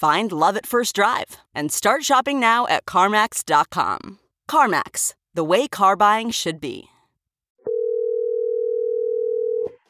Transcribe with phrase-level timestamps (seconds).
[0.00, 4.18] Find love at first drive and start shopping now at CarMax.com.
[4.48, 6.84] CarMax, the way car buying should be.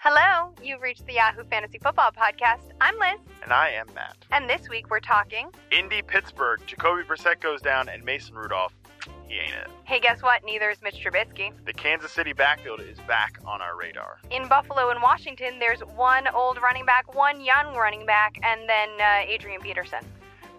[0.00, 2.72] Hello, you've reached the Yahoo Fantasy Football Podcast.
[2.80, 4.16] I'm Liz, And I am Matt.
[4.32, 5.48] and this week we're talking.
[5.70, 8.74] Indy Pittsburgh, Jacoby Brissett goes down, and Mason Rudolph,
[9.30, 9.68] he ain't it.
[9.84, 10.44] Hey, guess what?
[10.44, 11.52] Neither is Mitch Trubisky.
[11.64, 14.18] The Kansas City backfield is back on our radar.
[14.30, 18.88] In Buffalo and Washington, there's one old running back, one young running back, and then
[19.00, 20.04] uh, Adrian Peterson.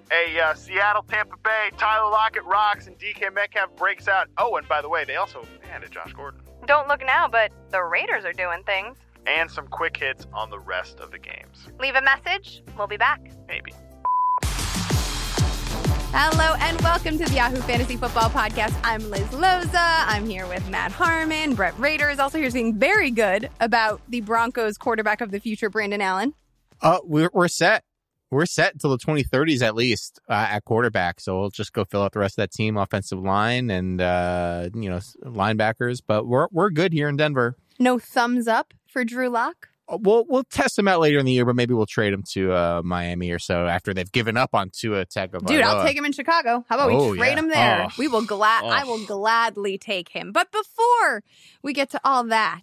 [0.09, 4.27] Hey, uh, Seattle, Tampa Bay, Tyler Lockett rocks, and DK Metcalf breaks out.
[4.37, 6.39] Oh, and by the way, they also handed Josh Gordon.
[6.65, 8.95] Don't look now, but the Raiders are doing things.
[9.25, 11.67] And some quick hits on the rest of the games.
[11.79, 12.63] Leave a message.
[12.77, 13.21] We'll be back.
[13.47, 13.73] Maybe.
[16.13, 18.77] Hello and welcome to the Yahoo Fantasy Football Podcast.
[18.83, 20.03] I'm Liz Loza.
[20.07, 21.55] I'm here with Matt Harmon.
[21.55, 25.69] Brett Rader is also here saying very good about the Broncos quarterback of the future,
[25.69, 26.33] Brandon Allen.
[26.81, 27.85] Uh, we're we're set.
[28.29, 31.21] We're set until the 2030s at least uh, at quarterback.
[31.21, 34.69] So we'll just go fill out the rest of that team, offensive line and uh,
[34.73, 36.01] you know linebackers.
[36.05, 37.55] But we're we're good here in Denver.
[37.79, 39.69] No thumbs up for Drew Lock.
[39.91, 42.23] Uh, We'll we'll test him out later in the year, but maybe we'll trade him
[42.31, 45.47] to uh, Miami or so after they've given up on Tua Tagovailoa.
[45.47, 46.63] Dude, I'll take him in Chicago.
[46.69, 47.39] How about Oh, we trade yeah.
[47.39, 47.87] him there?
[47.89, 47.93] Oh.
[47.97, 50.31] We will glad I will gladly take him.
[50.31, 51.23] But before
[51.61, 52.61] we get to all that,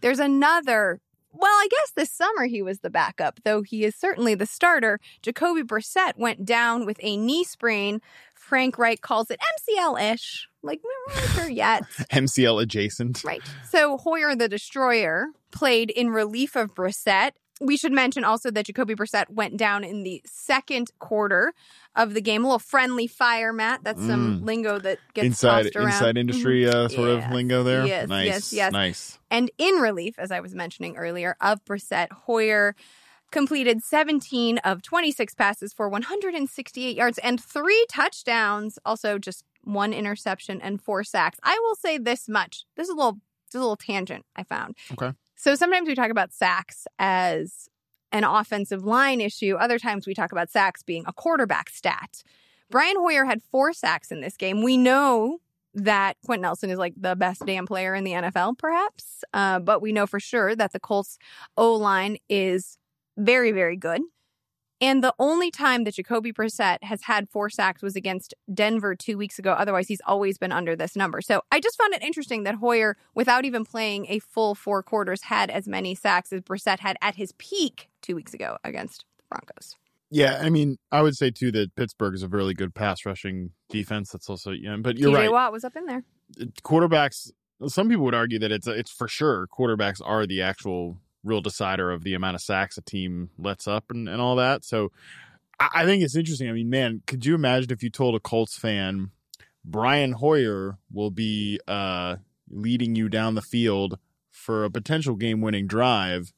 [0.00, 1.00] there's another
[1.38, 4.98] well, I guess this summer he was the backup, though he is certainly the starter.
[5.20, 8.00] Jacoby Brissett went down with a knee sprain.
[8.34, 10.48] Frank Reich calls it MCL-ish.
[10.66, 11.82] Like, not sure yet.
[12.12, 13.24] MCL adjacent.
[13.24, 13.42] Right.
[13.70, 17.30] So Hoyer the Destroyer played in relief of Brissett.
[17.58, 21.54] We should mention also that Jacoby Brissett went down in the second quarter
[21.94, 22.44] of the game.
[22.44, 23.82] A little friendly fire, Matt.
[23.82, 25.28] That's some lingo that gets Mm.
[25.28, 25.86] Inside tossed around.
[25.86, 27.86] inside industry uh, sort Yes, of lingo there.
[27.86, 28.26] yes, nice.
[28.26, 28.72] yes, yes.
[28.72, 29.18] Nice.
[29.30, 32.76] And in relief, as I was mentioning earlier, of Brissett, Hoyer
[33.30, 38.78] completed 17 of 26 passes for 168 yards and three touchdowns.
[38.84, 41.38] Also, just one interception and four sacks.
[41.42, 42.64] I will say this much.
[42.76, 44.76] This is a little, this is a little tangent I found.
[44.92, 45.12] Okay.
[45.34, 47.68] So sometimes we talk about sacks as
[48.12, 49.56] an offensive line issue.
[49.56, 52.22] Other times we talk about sacks being a quarterback stat.
[52.70, 54.62] Brian Hoyer had four sacks in this game.
[54.62, 55.38] We know
[55.74, 59.24] that Quenton Nelson is like the best damn player in the NFL, perhaps.
[59.34, 61.18] Uh, but we know for sure that the Colts
[61.56, 62.78] O line is
[63.16, 64.00] very, very good.
[64.80, 69.16] And the only time that Jacoby Brissett has had four sacks was against Denver two
[69.16, 69.52] weeks ago.
[69.52, 71.22] Otherwise, he's always been under this number.
[71.22, 75.22] So I just found it interesting that Hoyer, without even playing a full four quarters,
[75.22, 79.24] had as many sacks as Brissett had at his peak two weeks ago against the
[79.30, 79.76] Broncos.
[80.10, 83.50] Yeah, I mean, I would say too that Pittsburgh is a really good pass rushing
[83.70, 84.12] defense.
[84.12, 85.32] That's also yeah, but you're TJ right.
[85.32, 86.04] Watt was up in there.
[86.62, 87.32] Quarterbacks.
[87.66, 91.90] Some people would argue that it's it's for sure quarterbacks are the actual real decider
[91.90, 94.64] of the amount of sacks a team lets up and, and all that.
[94.64, 94.92] So
[95.58, 96.48] I, I think it's interesting.
[96.48, 99.10] I mean, man, could you imagine if you told a Colts fan
[99.64, 102.16] Brian Hoyer will be uh,
[102.48, 103.98] leading you down the field
[104.30, 106.32] for a potential game winning drive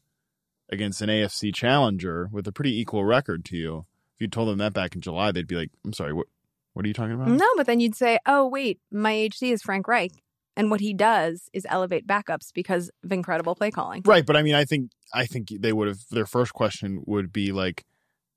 [0.70, 3.86] against an AFC challenger with a pretty equal record to you?
[4.16, 6.26] If you told them that back in July, they'd be like, "I'm sorry, what?
[6.72, 9.62] What are you talking about?" No, but then you'd say, oh, wait, my HC is
[9.62, 10.12] Frank Reich.
[10.58, 14.02] And what he does is elevate backups because of incredible play calling.
[14.04, 16.00] Right, but I mean, I think I think they would have.
[16.10, 17.84] Their first question would be like,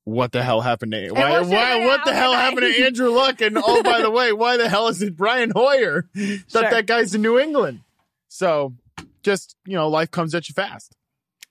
[0.03, 1.39] "What the hell happened to why?
[1.39, 1.83] what Why?
[1.83, 3.41] What the hell happened to Andrew Luck?
[3.41, 6.07] And oh, by the way, why the hell is it Brian Hoyer?
[6.13, 6.61] That Sure.
[6.69, 7.81] that guy's in New England.
[8.27, 8.75] So,
[9.23, 10.95] just you know, life comes at you fast.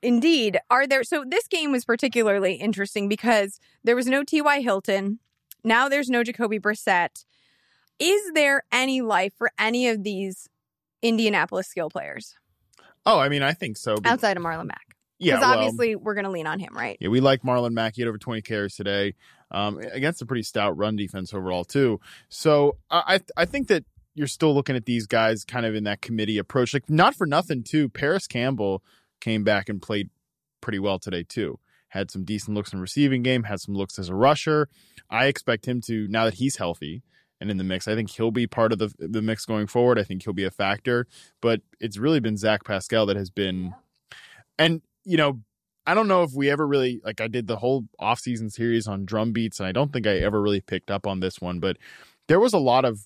[0.02, 0.60] Indeed.
[0.70, 4.60] Are there so this game was particularly interesting because there was no T.Y.
[4.60, 5.18] Hilton.
[5.64, 7.24] Now there's no Jacoby Brissett.
[7.98, 10.48] Is there any life for any of these
[11.02, 12.34] Indianapolis skill players
[13.06, 13.96] Oh, I mean, I think so.
[13.96, 14.94] but- outside of Marlon Mack?
[15.18, 16.96] yeah, Because well, obviously we're going to lean on him, right?
[17.00, 17.94] yeah, we like Marlon Mack.
[17.96, 19.14] He had over twenty carries today.
[19.52, 21.98] um, against a pretty stout run defense overall too.
[22.28, 26.00] So I I think that you're still looking at these guys kind of in that
[26.02, 26.72] committee approach.
[26.74, 27.88] Like not for nothing too.
[27.88, 28.82] Parris Campbell
[29.20, 30.08] came back and played
[30.60, 31.58] pretty well today too.
[31.88, 33.42] Had some decent looks in receiving game.
[33.44, 34.68] Had some looks as a rusher.
[35.10, 37.02] I expect him to now that he's healthy
[37.40, 37.88] and in the mix.
[37.88, 39.98] I think he'll be part of the the mix going forward.
[39.98, 41.06] I think he'll be a factor.
[41.40, 43.74] But it's really been Zach Pascal that has been,
[44.58, 45.40] and you know,
[45.86, 47.20] I don't know if we ever really like.
[47.20, 50.40] I did the whole offseason series on drum beats, and I don't think I ever
[50.40, 51.60] really picked up on this one.
[51.60, 51.78] But
[52.28, 53.00] there was a lot of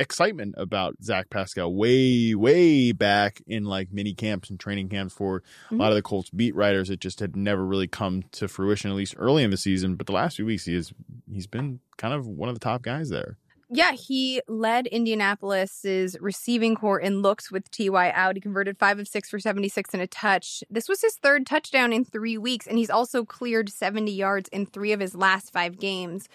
[0.00, 5.40] excitement about Zach Pascal way, way back in like mini camps and training camps for
[5.40, 5.74] mm-hmm.
[5.74, 6.88] a lot of the Colts beat writers.
[6.88, 9.96] It just had never really come to fruition, at least early in the season.
[9.96, 10.92] But the last few weeks, he is
[11.30, 13.36] he's been kind of one of the top guys there.
[13.72, 18.34] Yeah, he led Indianapolis's receiving corps in looks with TY out.
[18.34, 20.64] He converted five of six for 76 and a touch.
[20.68, 24.66] This was his third touchdown in three weeks, and he's also cleared 70 yards in
[24.66, 26.28] three of his last five games.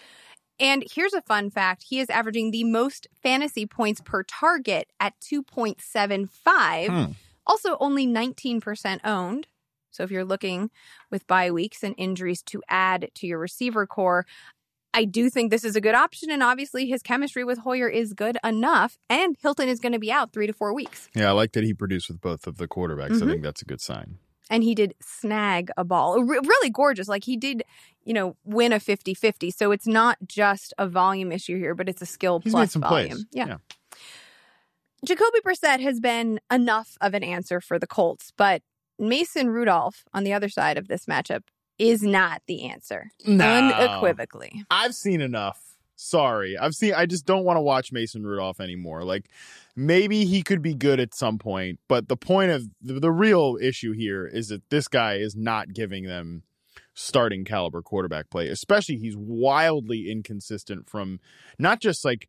[0.58, 5.12] And here's a fun fact he is averaging the most fantasy points per target at
[5.20, 6.86] 2.75.
[6.88, 7.12] Hmm.
[7.46, 9.46] Also, only 19% owned.
[9.90, 10.70] So if you're looking
[11.10, 14.26] with bye weeks and injuries to add to your receiver corps,
[14.96, 16.30] I do think this is a good option.
[16.30, 18.96] And obviously, his chemistry with Hoyer is good enough.
[19.10, 21.10] And Hilton is going to be out three to four weeks.
[21.14, 23.10] Yeah, I like that he produced with both of the quarterbacks.
[23.10, 23.28] Mm-hmm.
[23.28, 24.16] I think that's a good sign.
[24.48, 26.22] And he did snag a ball.
[26.22, 27.08] Really gorgeous.
[27.08, 27.62] Like he did,
[28.04, 29.50] you know, win a 50 50.
[29.50, 33.08] So it's not just a volume issue here, but it's a skill He's plus volume.
[33.10, 33.26] Plays.
[33.32, 33.46] Yeah.
[33.48, 33.56] yeah.
[35.04, 38.62] Jacoby Brissett has been enough of an answer for the Colts, but
[38.98, 41.42] Mason Rudolph on the other side of this matchup
[41.78, 43.10] is not the answer.
[43.26, 43.44] No.
[43.44, 44.64] Unequivocally.
[44.70, 45.60] I've seen enough.
[45.96, 46.58] Sorry.
[46.58, 49.02] I've seen I just don't want to watch Mason Rudolph anymore.
[49.02, 49.30] Like
[49.74, 53.56] maybe he could be good at some point, but the point of the, the real
[53.60, 56.42] issue here is that this guy is not giving them
[56.92, 58.48] starting caliber quarterback play.
[58.48, 61.18] Especially he's wildly inconsistent from
[61.58, 62.28] not just like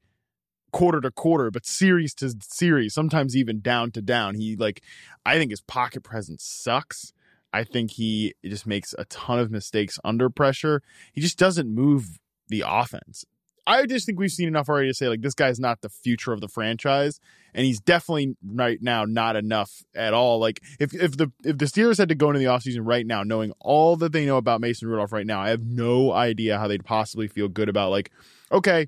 [0.71, 4.35] quarter to quarter, but series to series, sometimes even down to down.
[4.35, 4.81] He like
[5.25, 7.13] I think his pocket presence sucks.
[7.53, 10.81] I think he just makes a ton of mistakes under pressure.
[11.13, 13.25] He just doesn't move the offense.
[13.67, 16.31] I just think we've seen enough already to say like this guy's not the future
[16.31, 17.19] of the franchise,
[17.53, 20.39] and he's definitely right now not enough at all.
[20.39, 23.23] Like if if the if the Steelers had to go into the offseason right now,
[23.23, 26.69] knowing all that they know about Mason Rudolph right now, I have no idea how
[26.69, 28.09] they'd possibly feel good about like,
[28.53, 28.87] okay,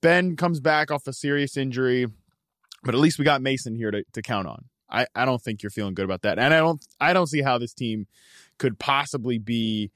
[0.00, 2.06] Ben comes back off a serious injury,
[2.84, 4.66] but at least we got Mason here to, to count on.
[4.90, 6.38] I, I don't think you're feeling good about that.
[6.38, 8.06] And I don't I don't see how this team
[8.58, 9.90] could possibly be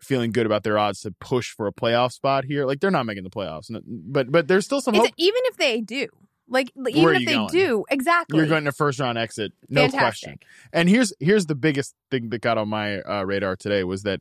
[0.00, 2.66] feeling good about their odds to push for a playoff spot here.
[2.66, 5.08] Like they're not making the playoffs, but but there's still some hope.
[5.16, 6.08] Even if they do,
[6.48, 7.48] like even if they going?
[7.48, 10.00] do, exactly, you're going to first round exit, no Fantastic.
[10.00, 10.38] question.
[10.72, 14.20] And here's here's the biggest thing that got on my uh, radar today was that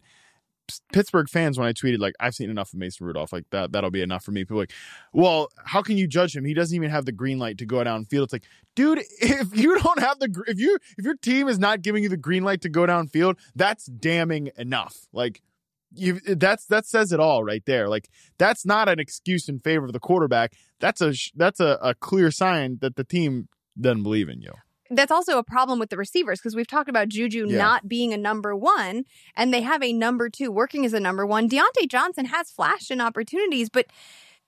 [0.94, 3.91] Pittsburgh fans when I tweeted like I've seen enough of Mason Rudolph like that that'll
[3.91, 4.44] be enough for me.
[4.44, 4.73] People like,
[5.13, 6.45] well, how can you judge him?
[6.45, 8.23] He doesn't even have the green light to go downfield.
[8.23, 8.45] It's like,
[8.75, 12.09] dude, if you don't have the if you if your team is not giving you
[12.09, 15.07] the green light to go downfield, that's damning enough.
[15.12, 15.41] Like
[15.94, 17.89] you that's that says it all right there.
[17.89, 20.53] Like that's not an excuse in favor of the quarterback.
[20.79, 23.47] That's a that's a, a clear sign that the team
[23.79, 24.53] doesn't believe in you
[24.91, 27.57] that's also a problem with the receivers because we've talked about Juju yeah.
[27.57, 29.05] not being a number one
[29.35, 31.49] and they have a number two working as a number one.
[31.49, 33.88] Diontae Johnson has flashed in opportunities, but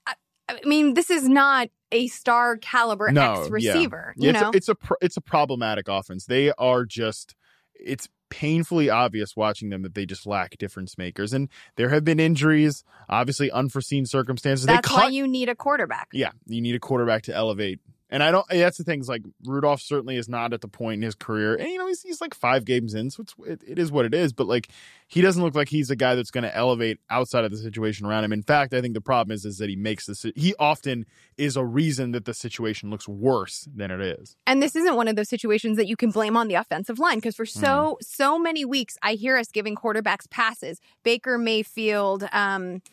[0.06, 0.14] I,
[0.50, 4.14] I mean, this is not a star caliber no, X receiver.
[4.18, 4.28] Yeah.
[4.28, 6.26] You know, it's a, it's a it's a problematic offense.
[6.26, 7.36] They are just
[7.76, 11.34] it's painfully obvious watching them that they just lack difference makers.
[11.34, 14.66] And there have been injuries, obviously unforeseen circumstances.
[14.66, 16.08] That's why you need a quarterback.
[16.12, 17.80] Yeah, you need a quarterback to elevate
[18.14, 18.48] and I don't.
[18.48, 21.68] That's the things like Rudolph certainly is not at the point in his career, and
[21.68, 24.14] you know he's, he's like five games in, so it's it, it is what it
[24.14, 24.32] is.
[24.34, 24.70] But like
[25.08, 28.06] he doesn't look like he's a guy that's going to elevate outside of the situation
[28.06, 28.32] around him.
[28.32, 30.28] In fact, I think the problem is is that he makes this.
[30.36, 34.38] He often is a reason that the situation looks worse than it is.
[34.46, 37.18] And this isn't one of those situations that you can blame on the offensive line
[37.18, 38.06] because for so mm.
[38.06, 40.80] so many weeks I hear us giving quarterbacks passes.
[41.02, 42.30] Baker Mayfield.
[42.32, 42.84] Um,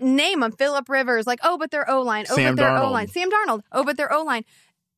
[0.00, 0.52] name them.
[0.52, 2.26] Philip Rivers, like, oh, but they're O line.
[2.30, 3.08] Oh, Sam but they're O line.
[3.08, 3.62] Sam Darnold.
[3.72, 4.44] Oh, but they're O line.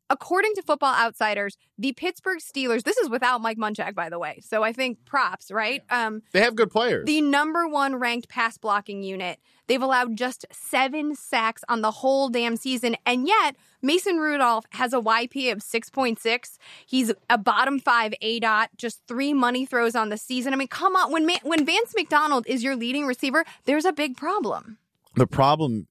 [0.08, 4.40] According to Football Outsiders, the Pittsburgh Steelers, this is without Mike Munchak, by the way.
[4.40, 5.82] So I think props, right?
[5.90, 7.06] Um, they have good players.
[7.06, 9.40] The number one ranked pass blocking unit.
[9.66, 12.96] They've allowed just seven sacks on the whole damn season.
[13.04, 16.58] And yet, Mason Rudolph has a YP of 6.6.
[16.86, 20.52] He's a bottom five aDOT, just three money throws on the season.
[20.52, 21.10] I mean, come on.
[21.10, 24.78] When, when Vance McDonald is your leading receiver, there's a big problem.
[25.16, 25.88] The problem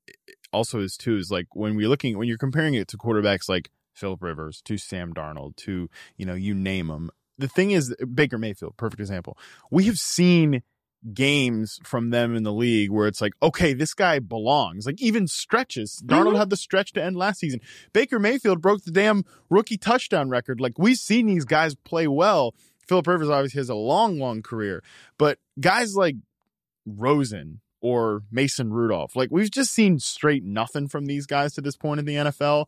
[0.53, 3.69] also is, too, is like when we're looking, when you're comparing it to quarterbacks like
[3.93, 7.09] Philip Rivers to Sam Darnold to, you know, you name them.
[7.37, 9.37] The thing is, Baker Mayfield, perfect example.
[9.71, 10.61] We have seen
[11.13, 14.85] games from them in the league where it's like, okay, this guy belongs.
[14.85, 16.01] Like even stretches.
[16.05, 16.37] Darnold Mhm.
[16.37, 17.59] had the stretch to end last season.
[17.93, 20.59] Baker Mayfield broke the damn rookie touchdown record.
[20.59, 22.55] Like we've seen these guys play well.
[22.87, 24.83] Philip Rivers obviously has a long, long career,
[25.17, 26.15] but guys like
[26.85, 31.77] Rosen or Mason Rudolph, like we've just seen straight nothing from these guys to this
[31.77, 32.65] point in the NFL.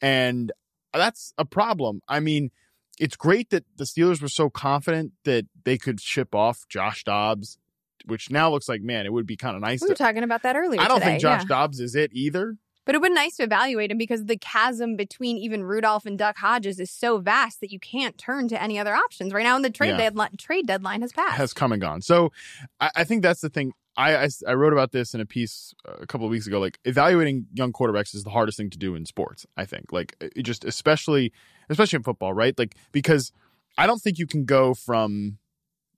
[0.00, 0.52] And
[0.94, 2.02] that's a problem.
[2.06, 2.52] I mean,
[3.00, 7.58] it's great that the Steelers were so confident that they could ship off Josh Dobbs,
[8.04, 10.02] which now looks like, man, it would be kind of nice We were to.
[10.04, 10.80] talking about that earlier.
[10.80, 11.48] I don't today, think Josh yeah.
[11.48, 12.56] Dobbs is it either.
[12.86, 16.16] But it would be nice to evaluate him because the chasm between even Rudolph and
[16.18, 19.54] Duck Hodges is so vast that you can't turn to any other options right now.
[19.56, 19.96] And the trade Yeah.
[19.98, 21.36] deadline trade deadline has passed.
[21.36, 22.00] has come and gone.
[22.02, 22.32] So
[22.80, 23.72] I, I think that's the thing.
[23.96, 26.58] I, I I wrote about this in a piece uh, a couple of weeks ago.
[26.60, 29.46] Like evaluating young quarterbacks is the hardest thing to do in sports.
[29.56, 31.32] I think like just especially
[31.68, 32.58] especially in football, right?
[32.58, 33.32] Like because
[33.76, 35.38] I don't think you can go from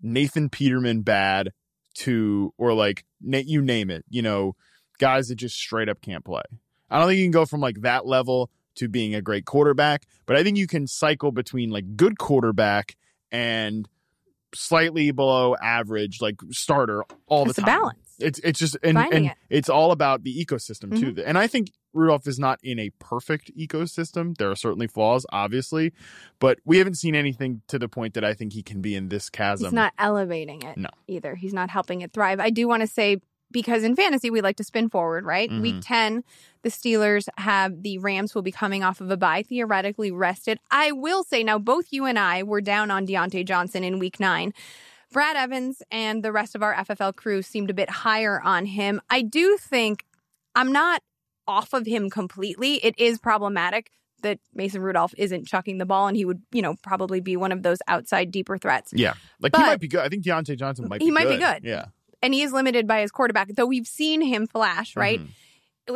[0.00, 1.52] Nathan Peterman bad
[1.94, 4.56] to or like you name it, you know,
[4.98, 6.42] guys that just straight up can't play.
[6.90, 10.06] I don't think you can go from like that level to being a great quarterback,
[10.26, 12.96] but I think you can cycle between like good quarterback
[13.30, 13.88] and
[14.54, 17.98] slightly below average like starter all It's the a balance.
[18.18, 19.18] It's it's just and, and it.
[19.22, 19.28] Mm-hmm.
[19.50, 21.22] it's all about the ecosystem too.
[21.24, 24.36] And I think Rudolph is not in a perfect ecosystem.
[24.38, 25.92] There are certainly flaws, obviously,
[26.38, 29.08] but we haven't seen anything to the point that I think he can be in
[29.08, 29.66] this chasm.
[29.66, 30.88] He's not elevating it No.
[31.08, 31.34] either.
[31.34, 32.40] He's not helping it thrive.
[32.40, 33.18] I do want to say
[33.52, 35.50] because in fantasy we like to spin forward, right?
[35.50, 35.60] Mhm.
[35.62, 36.24] Week 10,
[36.62, 40.58] the Steelers have the Rams will be coming off of a bye, theoretically rested.
[40.70, 44.18] I will say now both you and I were down on Diontae Johnson in week
[44.18, 44.52] 9.
[45.12, 49.00] Brad Evans and the rest of our FFL crew seemed a bit higher on him.
[49.10, 50.04] I do think
[50.54, 51.02] I'm not
[51.46, 52.76] off of him completely.
[52.84, 53.90] It is problematic
[54.22, 57.50] that Mason Rudolph isn't chucking the ball and he would, you know, probably be one
[57.52, 58.92] of those outside deeper threats.
[58.94, 60.00] yeah, like he might be good.
[60.00, 61.00] I think Diontae Johnson might.
[61.00, 61.62] Be He be might be good.
[61.62, 61.64] good.
[61.64, 61.86] Yeah,
[62.22, 65.20] and he is limited by his quarterback, though we've seen him flash, right?
[65.20, 65.28] Mhm.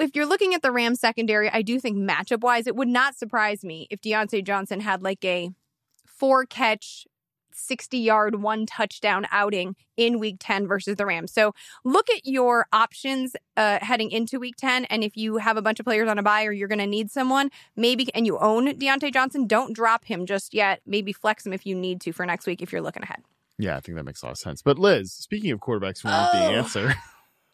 [0.02, 3.16] If you're looking at the Rams secondary, I do think matchup wise, it would not
[3.16, 5.50] surprise me if Diontae Johnson had like a
[6.04, 7.06] four catch,
[7.52, 11.32] 60 yard, one touchdown outing in week 10 versus the Rams.
[11.32, 11.54] So
[11.84, 14.84] look at your options uh, heading into week 10.
[14.86, 16.86] And if you have a bunch of players on a bye or you're going to
[16.86, 20.82] need someone, maybe, and you own Diontae Johnson, don't drop him just yet.
[20.84, 23.22] Maybe flex him if you need to for next week if you're looking ahead.
[23.58, 24.62] Yeah, I think that makes a lot of sense.
[24.62, 26.38] But Liz, speaking of quarterbacks who aren't Oh.
[26.38, 26.94] the answer.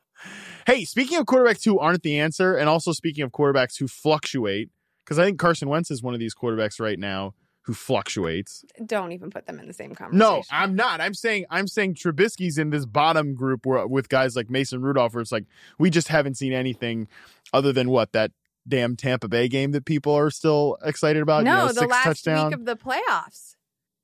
[0.67, 4.71] hey, speaking of quarterbacks who aren't the answer, and also speaking of quarterbacks who fluctuate,
[5.05, 8.65] because I think Carson Wentz is one of these quarterbacks right now who fluctuates.
[8.85, 10.19] Don't even put them in the same conversation.
[10.19, 11.01] No, I'm not.
[11.01, 15.15] I'm saying I'm saying Trubisky's in this bottom group where, with guys like Mason Rudolph,
[15.15, 15.45] where it's like
[15.79, 17.07] we just haven't seen anything
[17.53, 18.33] other than what that
[18.67, 21.45] damn Tampa Bay game that people are still excited about.
[21.45, 22.47] no, you know, the last touchdown.
[22.49, 23.55] week of the playoffs.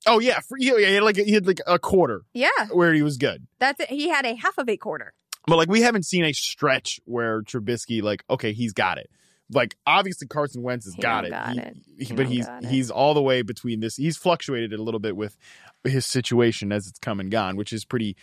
[0.07, 3.01] Oh yeah, for, yeah, he had like he had like a quarter Yeah, where he
[3.01, 3.47] was good.
[3.59, 3.89] that's it.
[3.89, 5.13] He had a half of a quarter.
[5.47, 9.09] But like we haven't seen a stretch where Trubisky like okay he's got it.
[9.51, 11.31] Like obviously Carson Wentz has He got it.
[11.31, 11.77] got He- it.
[11.99, 13.95] he- but he's he's all the way between this.
[13.95, 15.35] He's fluctuated a little bit with
[15.83, 18.15] his situation as it's come and gone, which is pretty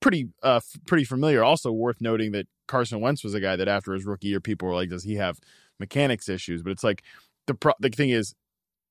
[0.00, 1.42] pretty uh f- pretty familiar.
[1.42, 4.68] Also worth noting that Carson Wentz was a guy that after his rookie year people
[4.68, 5.38] were like does he have
[5.80, 6.62] mechanics issues?
[6.62, 7.02] But it's like
[7.46, 8.34] the pro- the thing is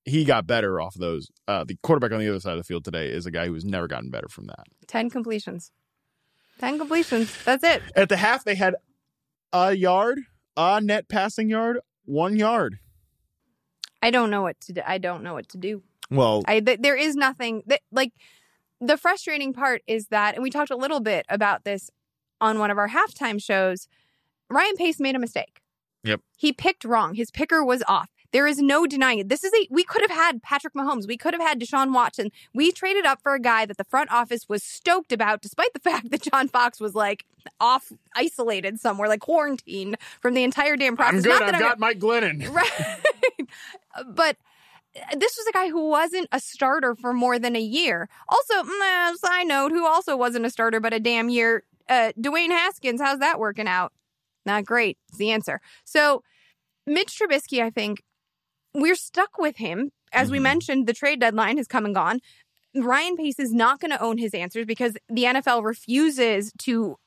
[0.06, 1.30] he got better off those.
[1.48, 3.66] Uh, the quarterback on the other side of the field today is a guy who's
[3.66, 4.66] never gotten better from that.
[4.88, 5.72] 10 completions.
[6.60, 7.36] 10 completions.
[7.44, 7.82] That's it.
[7.96, 8.76] At the half, they had
[9.52, 10.20] a yard,
[10.56, 12.80] a net passing yard, one yard.
[14.02, 14.82] I don't know what to do.
[14.86, 15.82] I don't know what to do.
[16.12, 18.14] Well, I th- there is nothing that like
[18.80, 21.90] the frustrating part is that and we talked a little bit about this
[22.40, 23.88] on one of our halftime shows.
[24.50, 25.62] Ryan Pace made a mistake.
[26.04, 26.22] Yep.
[26.38, 27.16] He picked wrong.
[27.16, 28.10] His picker was off.
[28.36, 29.30] There is no denying it.
[29.30, 31.08] This is a we could have had Patrick Mahomes.
[31.08, 32.34] We could have had Deshaun Watson.
[32.54, 35.80] We traded up for a guy that the front office was stoked about, despite the
[35.90, 37.24] fact that John Fox was like
[37.62, 41.20] off isolated somewhere, like quarantined from the entire damn process.
[41.20, 41.30] I'm good.
[41.30, 42.46] Not I've that got Mike Glennon.
[42.54, 43.48] Right.
[44.06, 44.36] but
[45.16, 48.10] this was a guy who wasn't a starter for more than a year.
[48.28, 52.50] Also, mm, side note, who also wasn't a starter but a damn year, uh, Dwayne
[52.50, 53.00] Haskins.
[53.00, 53.94] How's that working out?
[54.46, 54.98] Not great.
[55.14, 55.62] Is the answer.
[55.86, 56.22] So,
[56.86, 58.04] Mitch Trubisky, I think
[58.76, 59.92] we're stuck with him.
[60.12, 60.44] As we Mhm.
[60.44, 62.20] mentioned, the trade deadline has come and gone.
[62.76, 66.98] Ryan Pace is not going to own his answers because the NFL refuses to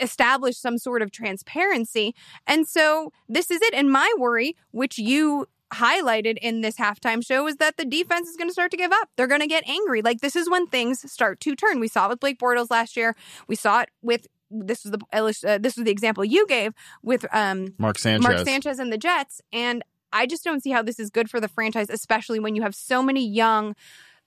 [0.00, 2.14] establish some sort of transparency.
[2.46, 3.74] And so this is it.
[3.74, 8.36] And my worry, which you highlighted in this halftime show, is that the defense is
[8.36, 9.08] going to start to give up.
[9.16, 10.02] They're going to get angry.
[10.02, 11.80] Like this is when things start to turn.
[11.80, 13.16] We saw it with Blake Bortles last year.
[13.48, 17.24] We saw it with this was the uh, this was the example you gave with
[17.32, 18.22] um, Mark Sanchez.
[18.22, 19.40] Mark Sanchez and the Jets.
[19.50, 19.82] And
[20.12, 22.74] I just don't see how this is good for the franchise, especially when you have
[22.74, 23.74] so many young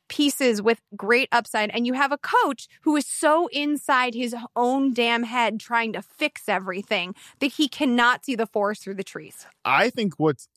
[0.07, 4.93] pieces with great upside, and you have a coach who is so inside his own
[4.93, 9.45] damn head trying to fix everything that he cannot see the forest through the trees.
[9.63, 10.47] I think what's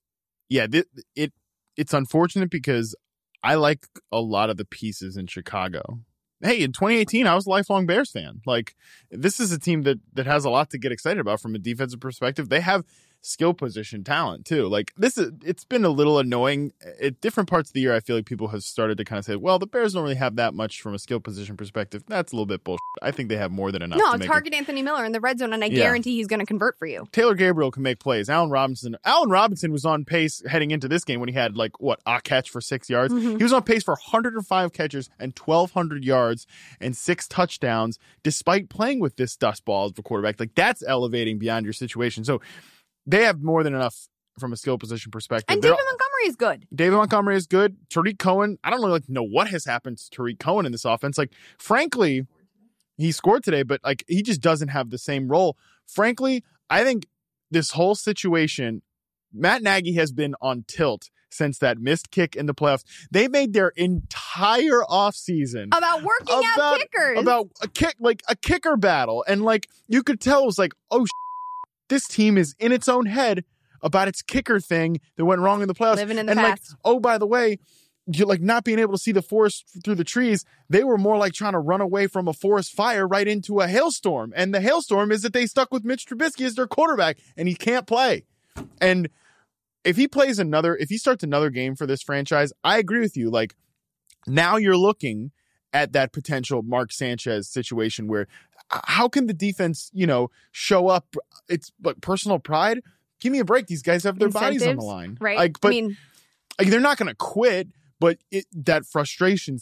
[0.48, 1.32] yeah, th- it
[1.76, 2.94] it's unfortunate because
[3.42, 6.00] I like a lot of the pieces in Chicago.
[6.40, 8.42] Hey, in 2018, I was a lifelong Bears fan.
[8.46, 8.76] Like,
[9.10, 11.58] this is a team that that has a lot to get excited about from a
[11.58, 12.48] defensive perspective.
[12.48, 12.84] They have
[13.20, 14.68] skill position talent too.
[14.68, 16.72] Like this is it's been a little annoying
[17.02, 17.94] at different parts of the year.
[17.94, 20.14] I feel like people have started to kind of say, "Well, the Bears don't really
[20.14, 22.78] have that much from a skill position perspective." That's a little bit bullshit.
[23.02, 23.98] I think they have more than enough.
[23.98, 25.76] No, to make target Anthony Miller in the red zone, and I Yeah.
[25.82, 27.06] guarantee he's going to convert for you.
[27.12, 28.28] Taylor Gabriel can make plays.
[28.30, 28.96] Allen Robinson.
[29.04, 32.20] Allen Robinson was on pace heading into this game when he had like what a
[32.20, 33.12] catch for six yards.
[33.12, 33.36] Mhm.
[33.38, 36.46] He was on pace for 105 catches and 1,200 yards
[36.80, 40.38] and six touchdowns, despite playing with this dust ball as the quarterback.
[40.40, 42.24] Like that's elevating beyond your situation.
[42.24, 42.40] So
[43.08, 45.46] they have more than enough from a skill position perspective.
[45.52, 46.66] And They're- David Montgomery is good.
[46.72, 47.76] David Montgomery is good.
[47.90, 50.84] Tarik Cohen, I don't really like know what has happened to Tarik Cohen in this
[50.84, 51.18] offense.
[51.18, 52.26] Like, frankly,
[52.96, 55.56] he scored today, but like he just doesn't have the same role.
[55.86, 57.06] Frankly, I think
[57.50, 58.82] this whole situation,
[59.32, 62.84] Matt Nagy has been on tilt since that missed kick in the playoffs.
[63.10, 67.18] They made their entire offseason About working out kickers.
[67.20, 70.72] about a kick like a kicker battle and like you could tell it was like
[70.90, 71.10] oh sh-
[71.88, 73.44] this team is in its own head
[73.82, 75.96] about its kicker thing that went wrong in the playoffs.
[75.96, 76.76] Living in the and like past.
[76.84, 77.58] oh by the way
[78.10, 81.18] you like not being able to see the forest through the trees they were more
[81.18, 84.32] like trying to run away from a forest fire right into a hailstorm.
[84.34, 87.54] And the hailstorm is that they stuck with Mitch Trubisky as their quarterback and he
[87.54, 88.24] can't play.
[88.80, 89.08] And
[89.84, 93.16] if he plays another if he starts another game for this franchise I agree with
[93.16, 93.30] you.
[93.30, 93.54] Like
[94.26, 95.32] now you're looking
[95.72, 98.26] at that potential Mark Sanchez situation where
[98.70, 101.16] how can the defense, you know, show up?
[101.48, 102.80] It's like personal pride.
[103.20, 103.66] Give me a break.
[103.66, 105.36] These guys have their bodies on the line, right?
[105.38, 105.96] Like, but I mean,
[106.58, 107.68] like, they're not going to quit.
[108.00, 109.58] But it, that frustration,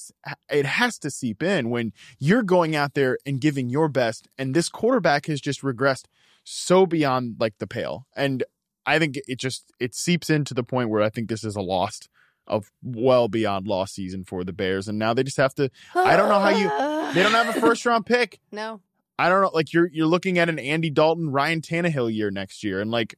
[0.51, 4.55] it has to seep in when you're going out there and giving your best, and
[4.55, 6.05] this quarterback has just regressed
[6.45, 8.07] so beyond like the pale.
[8.15, 8.45] And
[8.85, 11.63] I think it just it seeps into the point where I think this is a
[11.63, 12.11] lost
[12.47, 15.71] of well beyond lost season for the Bears, and now they just have to.
[15.95, 17.15] I don't know how you.
[17.15, 18.41] They don't have a first round pick.
[18.53, 18.81] no.
[19.19, 19.51] I don't know.
[19.53, 23.15] Like you're you're looking at an Andy Dalton, Ryan Tannehill year next year, and like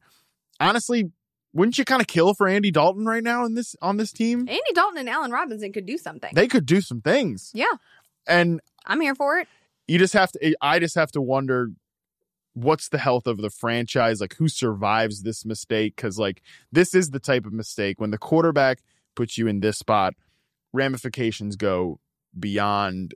[0.61, 1.11] honestly,
[1.53, 4.41] wouldn't you kind of kill for Andy Dalton right now in this on this team?
[4.41, 6.31] Andy Dalton and Allen Robinson could do something.
[6.35, 7.67] They could do some things, yeah,
[8.27, 9.49] and I'm here for it.
[9.87, 10.55] you just have to.
[10.61, 11.71] I just have to wonder
[12.55, 17.11] what's the health of the franchise, like who survives this mistake, because like this is
[17.11, 18.79] the type of mistake when the quarterback
[19.15, 20.15] puts you in this spot,
[20.73, 21.99] ramifications go
[22.39, 23.15] beyond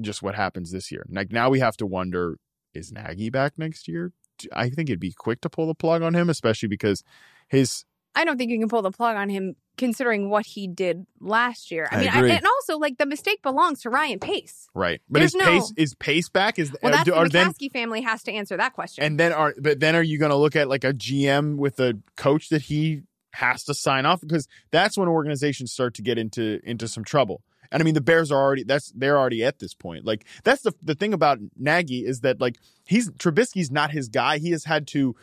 [0.00, 1.04] just what happens this year.
[1.08, 2.38] Like now we have to wonder
[2.74, 4.12] is Nagy back next year?
[4.52, 7.02] I think it'd be quick to pull the plug on him, especially because
[7.48, 7.84] his
[8.16, 11.70] I don't think you can pull the plug on him considering what he did last
[11.72, 11.88] year.
[11.90, 12.30] I, I mean, agree.
[12.32, 14.68] and also like the mistake belongs to Ryan Pace.
[14.74, 17.28] right, but There's his no- pace is pace back is Well, are- that's the are
[17.28, 19.02] then family has to answer that question.
[19.04, 21.78] and then are but then are you going to look at like a GM with
[21.80, 23.02] a coach that he
[23.34, 27.42] has to sign off because that's when organizations start to get into into some trouble.
[27.74, 30.06] And I mean the Bears are already that's they're already at this point.
[30.06, 32.56] Like that's the the thing about Nagy is that like
[32.86, 34.38] he's Trubisky's not his guy.
[34.38, 35.16] He has had to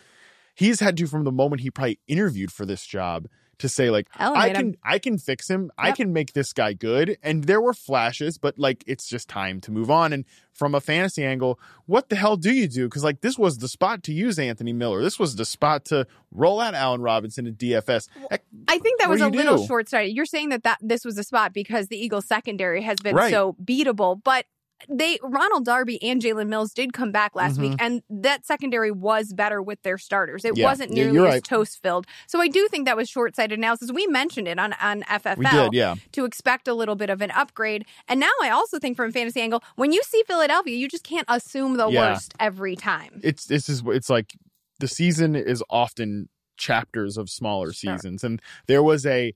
[0.53, 3.27] he's had to from the moment he probably interviewed for this job
[3.61, 4.77] to say like oh, I can him.
[4.83, 5.71] I can fix him.
[5.77, 7.17] I can make this guy good.
[7.23, 10.13] And there were flashes, but like it's just time to move on.
[10.13, 12.87] And from a fantasy angle, what the hell do you do?
[12.87, 15.01] Because like this was the spot to use Anthony Miller.
[15.01, 18.07] This was the spot to roll out Allen Robinson at DFS.
[18.29, 20.15] Heck, I think that What was a little short sighted.
[20.15, 23.31] You're saying that, that this was a spot because the Eagles secondary has been Right.
[23.31, 24.45] so beatable, but
[24.89, 29.33] they Ronald Darby and Jalen Mills did come back last week, and that secondary was
[29.33, 30.45] better with their starters.
[30.45, 30.59] It Mm-hmm.
[30.59, 30.65] Yeah.
[30.65, 31.43] wasn't nearly as right.
[31.43, 32.05] toast filled.
[32.27, 33.91] So I do think that was short sighted analysis.
[33.91, 35.95] We mentioned it on on FFL we did, yeah.
[36.13, 37.85] to expect a little bit of an upgrade.
[38.07, 41.03] And now I also think from a fantasy angle, when you see Philadelphia, you just
[41.03, 42.11] can't assume the Yeah.
[42.11, 43.21] worst every time.
[43.23, 44.33] It's this is it's like
[44.79, 47.95] the season is often chapters of smaller Sure.
[47.97, 48.23] seasons.
[48.23, 49.33] And there was a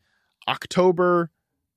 [0.47, 1.31] October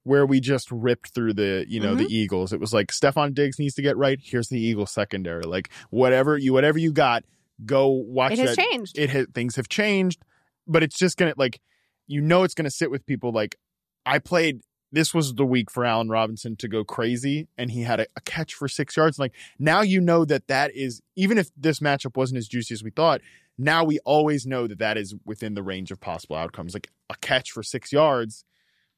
[0.09, 2.05] where we just ripped through the you know Mm-hmm.
[2.05, 2.53] the Eagles.
[2.53, 4.19] It was like Stefon Diggs needs to get right.
[4.23, 5.45] Here's the Eagles secondary.
[5.45, 7.25] Like whatever you whatever you got,
[7.65, 8.67] go watch It has that.
[8.71, 8.99] changed.
[8.99, 10.21] It has, things have changed,
[10.67, 11.61] but it's just gonna like
[12.07, 13.31] you know it's gonna sit with people.
[13.33, 13.57] Like
[14.05, 14.61] I played.
[14.91, 18.23] This was the week for Allen Robinson to go crazy, and he had a, a
[18.23, 19.19] catch for six yards.
[19.19, 22.83] Like now you know that that is even if this matchup wasn't as juicy as
[22.83, 23.21] we thought.
[23.59, 26.73] Now we always know that that is within the range of possible outcomes.
[26.75, 28.45] Like a catch for six yards.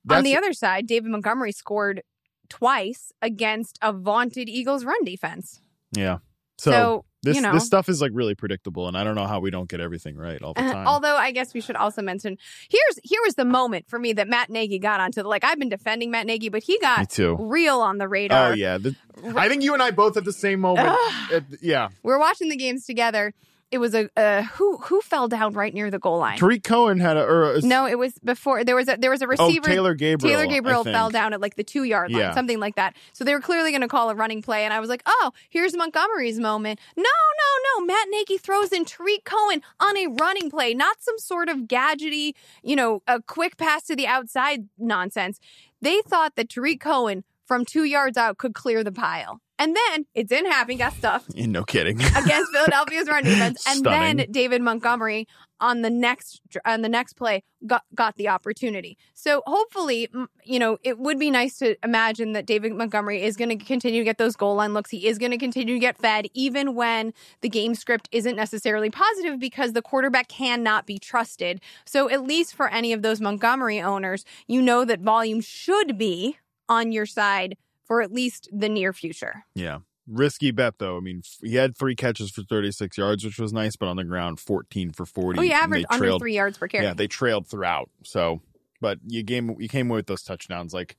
[0.08, 2.02] On the other side, David Montgomery scored
[2.48, 5.60] twice against a vaunted Eagles run defense.
[5.92, 6.18] yeah.
[6.58, 7.52] So, So, This you know.
[7.54, 10.16] this stuff is like really predictable, and I don't know how we don't get everything
[10.16, 10.86] right all the Uh, time.
[10.86, 12.36] Although I guess we should also mention
[12.68, 15.58] here's here was the moment for me that Matt Nagy got onto the like I've
[15.58, 17.36] been defending Matt Nagy, but he got too.
[17.40, 18.50] real on the radar.
[18.50, 18.94] Oh yeah, the,
[19.36, 20.94] I think you and I both at the same moment.
[21.32, 23.32] At- yeah, We're watching the games together.
[23.70, 26.38] It was a uh, who who fell down right near the goal line.
[26.38, 29.22] Tarik Cohen had a or a, No, it was before there was a there was
[29.22, 29.44] a receiver.
[29.44, 29.66] oh receiver.
[29.68, 30.36] Taylor Gabriel.
[30.36, 32.34] Taylor Gabriel fell down at like the two yard line, Yeah.
[32.34, 32.96] something like that.
[33.12, 35.30] So they were clearly going to call a running play, and I was like, "Oh,
[35.50, 37.86] here's Montgomery's moment." No, no, no.
[37.86, 42.32] Matt Nagy throws in Tarik Cohen on a running play, not some sort of gadgety,
[42.64, 45.38] you know, a quick pass to the outside nonsense.
[45.80, 50.06] They thought that Tarik Cohen from two yards out could clear the pile, and then
[50.14, 50.78] it didn't happen.
[50.78, 52.00] Got stuffed no kidding.
[52.00, 54.16] against Philadelphia's run defense, and Stunning.
[54.16, 55.28] then David Montgomery
[55.60, 58.96] on the next on the next play got got the opportunity.
[59.12, 60.08] So hopefully,
[60.44, 64.00] you know, it would be nice to imagine that David Montgomery is going to continue
[64.00, 64.90] to get those goal line looks.
[64.90, 68.88] He is going to continue to get fed, even when the game script isn't necessarily
[68.88, 71.60] positive, because the quarterback cannot be trusted.
[71.84, 76.38] So at least for any of those Montgomery owners, you know that volume should be
[76.68, 77.58] on your side
[77.90, 79.44] for at least the near future.
[79.52, 79.80] Yeah.
[80.06, 80.96] Risky bet though.
[80.96, 84.04] I mean, he had three catches for 36 yards, which was nice, but on the
[84.04, 85.40] ground, 14 for 40.
[85.40, 86.84] Oh, and averaged they under three yards per carry.
[86.84, 87.90] Yeah, they trailed throughout.
[88.04, 88.42] So,
[88.80, 90.72] but you game you came away with those touchdowns.
[90.72, 90.96] Like,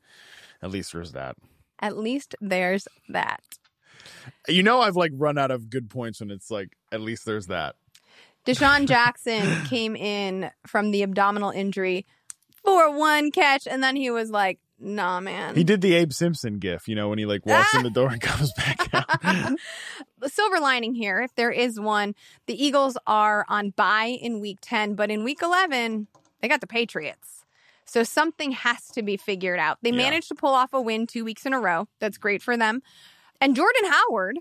[0.62, 1.38] at least there's that.
[1.80, 3.42] At least there's that.
[4.50, 7.48] You know, I've like run out of good points when it's like, at least there's
[7.48, 7.78] that.
[8.46, 12.06] Deshaun Jackson came in from the abdominal injury
[12.66, 15.56] for one catch, and then he was like, nah, man.
[15.56, 18.10] He did the Abe Simpson gif, you know, when he like walks in the door
[18.10, 19.08] and comes back out.
[20.20, 22.16] the silver lining here, if there is one,
[22.48, 26.08] the Eagles are on bye in week 10, but in week 11,
[26.42, 27.46] they got the Patriots.
[27.86, 29.78] So something has to be figured out.
[29.82, 29.98] They Yeah.
[29.98, 31.88] managed to pull off a win two weeks in a row.
[32.00, 32.82] That's great for them.
[33.42, 34.38] And Jordan Howard,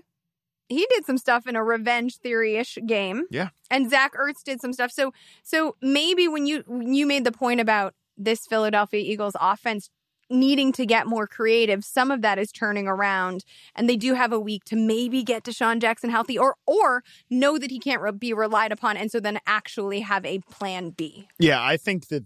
[0.69, 3.25] he did some stuff in a revenge theory-ish game.
[3.29, 3.49] Yeah.
[3.69, 4.91] And Zach Ertz did some stuff.
[4.91, 5.11] So
[5.43, 9.89] so maybe when you when you made the point about this Philadelphia Eagles offense
[10.31, 13.43] needing to get more creative, some of that is turning around
[13.75, 17.57] and they do have a week to maybe get DeSean Jackson healthy or or know
[17.57, 21.27] that he can't re- be relied upon and so then actually have a plan B.
[21.39, 22.25] yeah, I think that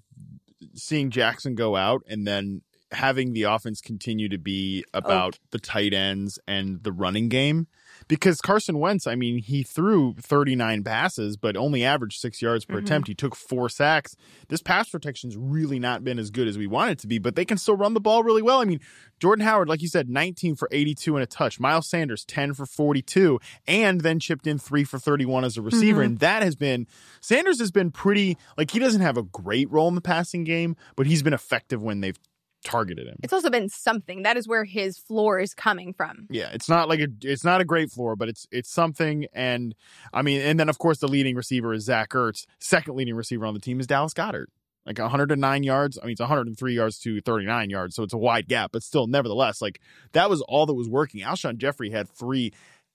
[0.75, 5.93] seeing Jackson go out and then having the offense continue to be about the tight
[5.93, 7.67] ends and the running game.
[8.07, 12.75] Because Carson Wentz, I mean, he threw 39 passes, but only averaged six yards per
[12.75, 12.83] Mhm.
[12.83, 13.07] attempt.
[13.07, 14.15] He took four sacks.
[14.47, 17.35] This pass protection's really not been as good as we want it to be, but
[17.35, 18.61] they can still run the ball really well.
[18.61, 18.79] I mean,
[19.19, 21.59] Jordan Howard, like you said, 19 for 82 and a touch.
[21.59, 26.01] Miles Sanders, 10 for 42, and then chipped in three for 31 as a receiver.
[26.01, 26.05] Mhm.
[26.05, 26.85] And that has been,
[27.21, 30.75] Sanders has been pretty, like, he doesn't have a great role in the passing game,
[30.95, 32.19] but he's been effective when they've
[32.65, 33.17] targeted him.
[33.23, 34.23] It's also been something.
[34.23, 36.27] That is where his floor is coming from.
[36.29, 39.27] Yeah, it's not like a it's not a great floor, but it's it's something.
[39.31, 39.73] And
[40.13, 42.45] I mean, and then of course the leading receiver is Zach Ertz.
[42.59, 44.47] Second leading receiver on the team is Dallas Goedert.
[44.85, 45.97] Like 109 yards.
[45.97, 49.07] I mean, it's 103 yards to 39 yards, so it's a wide gap, but still,
[49.07, 49.79] nevertheless, like
[50.11, 51.21] that was all that was working.
[51.21, 52.53] Alshon Jeffery had three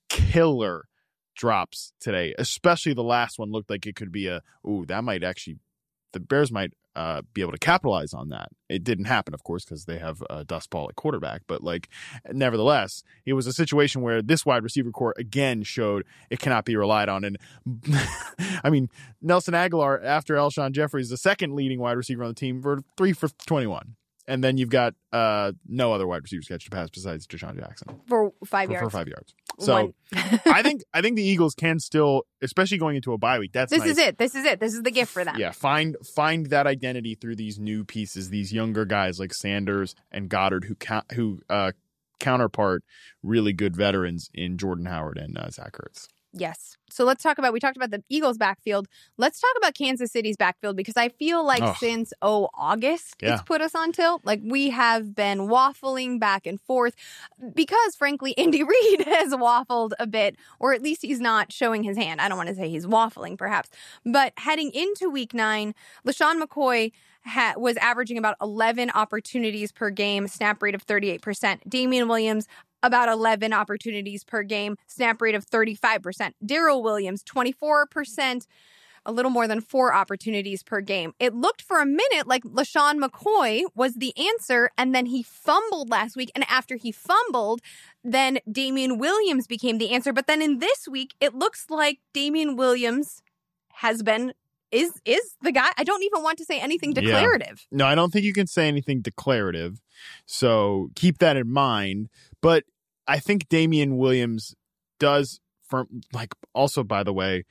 [0.09, 0.87] killer
[1.35, 4.43] drops today, especially the last one looked like it could be a.
[4.69, 5.57] Ooh, that might actually.
[6.13, 8.49] The Bears might uh, be able to capitalize on that.
[8.69, 11.43] It didn't happen, of course, because they have uh, Dust Ball at quarterback.
[11.47, 11.89] But like,
[12.33, 16.77] nevertheless, it was a situation where this wide receiver corps again showed it cannot be
[16.77, 17.25] relied on.
[17.25, 17.39] And
[18.65, 18.89] I mean,
[19.23, 23.13] Nelson Agholor after Alshon Jeffery's, the second leading wide receiver on the team, for three
[23.13, 23.97] for twenty-one.
[24.29, 28.01] And then you've got uh, no other wide receivers catch to pass besides DeSean Jackson
[28.07, 28.85] For five for, yards.
[28.85, 29.35] for five yards.
[29.59, 29.95] So
[30.47, 33.53] I think I think the Eagles can still, especially going into a bye week.
[33.53, 33.91] That's this nice.
[33.91, 34.19] is it.
[34.19, 34.61] This is it.
[34.61, 35.37] This is the gift for them.
[35.39, 40.31] Yeah, find find that identity through these new pieces, these younger guys like Sanders and
[40.31, 41.73] Goedert, who ca- who uh,
[42.21, 42.85] counterpart
[43.23, 46.07] really good veterans in Jordan Howard and uh, Zach Ertz.
[46.33, 46.77] Yes.
[46.91, 48.87] So let's talk about we talked about the Eagles backfield.
[49.17, 51.77] Let's talk about Kansas City's backfield because I feel like Ugh.
[51.79, 53.35] since oh August Yeah.
[53.35, 54.25] it's put us on tilt.
[54.25, 56.95] Like we have been waffling back and forth
[57.55, 61.97] because frankly Andy Reid has waffled a bit or at least he's not showing his
[61.97, 62.21] hand.
[62.21, 63.69] I don't want to say he's waffling perhaps.
[64.05, 65.75] But heading into week 9,
[66.07, 66.93] LeSean McCoy
[67.25, 71.69] ha- was averaging about 11 opportunities per game, snap rate of 38%.
[71.69, 72.47] Damien Williams
[72.83, 76.33] about 11 opportunities per game, snap rate of 35%.
[76.45, 78.47] Darrel Williams, 24%,
[79.07, 81.15] a little more than four opportunities per game.
[81.19, 85.89] It looked for a minute like LeSean McCoy was the answer, and then he fumbled
[85.89, 86.31] last week.
[86.35, 87.61] And after he fumbled,
[88.05, 90.13] then Damien Williams became the answer.
[90.13, 93.23] But then in this week, it looks like Damien Williams
[93.75, 94.35] has been.
[94.71, 95.71] Is is the guy?
[95.77, 97.01] I don't even want to say anything Yeah.
[97.01, 97.67] declarative.
[97.73, 99.81] No, I don't think you can say anything declarative.
[100.27, 102.09] So keep that in mind.
[102.43, 102.65] But
[103.07, 104.55] I think Damien Williams
[104.99, 107.45] does from like also by the way,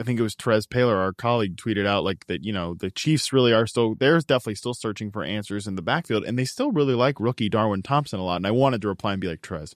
[0.00, 2.90] I think it was Terez Paylor, our colleague, tweeted out like that, you know, the
[2.90, 6.46] Chiefs really are still, there's definitely still searching for answers in the backfield, and they
[6.46, 8.36] still really like rookie Darwin Thompson a lot.
[8.36, 9.74] And I wanted to reply and be like, Terez,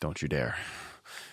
[0.00, 0.56] don't you dare.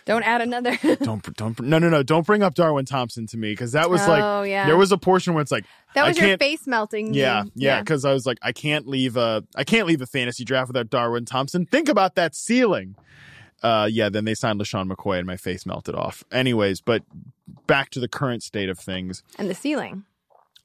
[0.05, 0.77] Don't add another.
[1.01, 4.05] Don't, don't, no, no, no, don't bring up Darwin Thompson to me because that was
[4.07, 4.65] like oh, yeah.
[4.65, 7.13] there was a portion where it's like, that was your face melting.
[7.13, 10.43] yeah, yeah, because I was like, I can't leave a, I can't leave a fantasy
[10.43, 11.65] draft without Darwin Thompson.
[11.65, 12.95] Think about that ceiling.
[13.61, 16.23] Uh, yeah, then they signed LeSean McCoy and my face melted off.
[16.31, 17.03] Anyways, but
[17.67, 19.23] back to the current state of things.
[19.37, 20.03] And the ceiling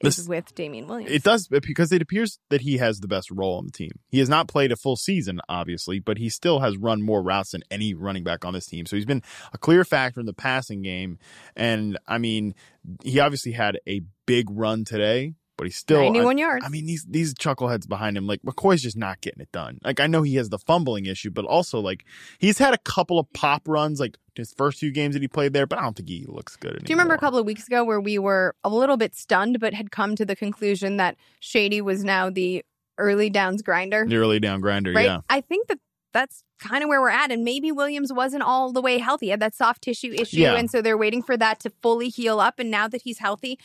[0.01, 1.11] This- is with Damien Williams.
[1.11, 3.93] It does because it appears that he has the best role on the team.
[4.09, 7.53] He has not played a full season, obviously, but he still has run more routes
[7.53, 8.87] than any running back on this team.
[8.87, 11.19] So he's been a clear factor in the passing game.
[11.55, 12.55] And I mean,
[13.03, 16.67] he obviously had a big run today, but he's still 91 I, yards.
[16.67, 19.79] I mean, these these chuckleheads behind him, like McCoy's just not getting it done.
[19.83, 22.05] Like I know he has the fumbling issue, but also like
[22.39, 25.53] he's had a couple of pop runs, like his first few games that he played
[25.53, 26.85] there, but I don't think he looks good anymore.
[26.85, 29.61] Do you remember a couple of weeks ago where we were a little bit stunned,
[29.61, 32.65] but had come to the conclusion that Shady was now the
[32.99, 34.05] early downs grinder?
[34.07, 35.07] The early down grinder, right?
[35.07, 35.21] yeah.
[35.31, 35.79] I think that
[36.13, 37.31] that's kind of where we're at.
[37.31, 39.27] And maybe Williams wasn't all the way healthy.
[39.27, 40.39] He had that soft tissue issue.
[40.39, 40.55] Yeah.
[40.55, 42.59] And so they're waiting for that to fully heal up.
[42.59, 43.59] And now that he's healthy,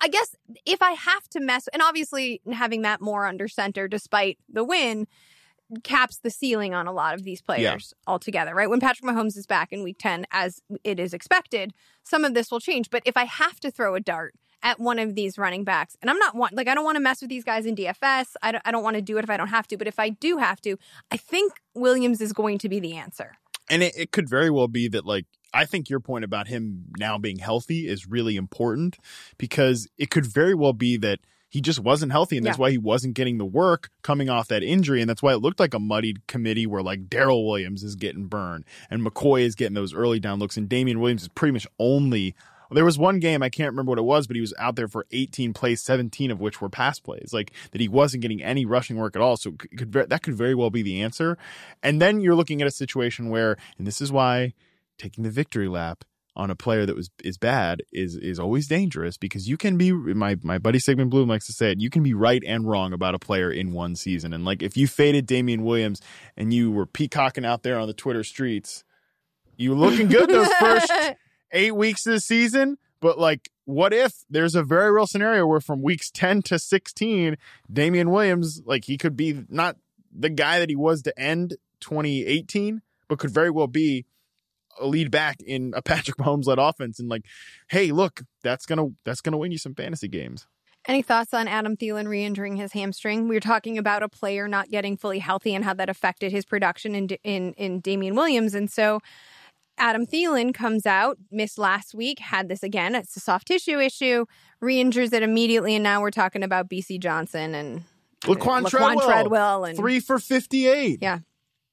[0.00, 4.38] I guess if I have to mess, and obviously having Matt Moore under center despite
[4.48, 5.06] the win
[5.82, 8.70] caps the ceiling on a lot of these players altogether, right?
[8.70, 12.50] When Patrick Mahomes is back in week 10, as it is expected, some of this
[12.50, 12.90] will change.
[12.90, 16.10] But if I have to throw a dart at one of these running backs, and
[16.10, 18.34] I'm not one, like, I don't want to mess with these guys in DFS.
[18.42, 19.76] I don't, I don't want to do it if I don't have to.
[19.76, 20.76] But if I do have to,
[21.10, 23.36] I think Williams is going to be the answer.
[23.68, 26.86] And it, it could very well be that, like, I think your point about him
[26.98, 28.98] now being healthy is really important
[29.38, 32.62] because it could very well be that he just wasn't healthy and that's Yeah.
[32.62, 35.00] why he wasn't getting the work coming off that injury.
[35.00, 38.26] And that's why it looked like a muddied committee where, like, Darrel Williams is getting
[38.26, 41.66] burned and McCoy is getting those early down looks and Damien Williams is pretty much
[41.78, 42.34] only.
[42.72, 44.88] There was one game, I can't remember what it was, but he was out there
[44.88, 47.30] for 18 plays, 17 of which were pass plays.
[47.32, 49.36] Like that he wasn't getting any rushing work at all.
[49.36, 51.38] So it could, that could very well be the answer.
[51.80, 54.52] And then you're looking at a situation where, and this is why
[54.98, 56.04] taking the victory lap
[56.36, 59.90] on a player that was is bad is is always dangerous because you can be
[59.90, 62.92] my my buddy Sigmund Bloom likes to say it you can be right and wrong
[62.92, 64.32] about a player in one season.
[64.34, 66.00] And like if you faded Damien Williams
[66.36, 68.84] and you were peacocking out there on the Twitter streets
[69.56, 70.92] you looking good those first
[71.52, 72.76] eight weeks of the season.
[73.00, 77.36] But like what if there's a very real scenario where from weeks 10 to 16
[77.72, 79.76] Damien Williams like he could be not
[80.14, 84.04] the guy that he was to end 2018 but could very well be
[84.80, 87.24] a lead back in a Patrick Mahomes led offense and like,
[87.68, 90.46] hey, look, that's gonna that's gonna win you some fantasy games.
[90.88, 93.26] Any thoughts on Adam Thielen re-injuring his hamstring?
[93.26, 96.44] We were talking about a player not getting fully healthy and how that affected his
[96.44, 99.00] production in in in Damien Williams, and so
[99.78, 102.94] Adam Thielen comes out, missed last week, had this again.
[102.94, 104.24] It's a soft tissue issue,
[104.60, 107.82] re-injures it immediately, and now we're talking about Bisi Johnson and
[108.22, 111.00] Laquan, Laquan Treadwell, Treadwell and three for fifty eight.
[111.02, 111.18] Yeah.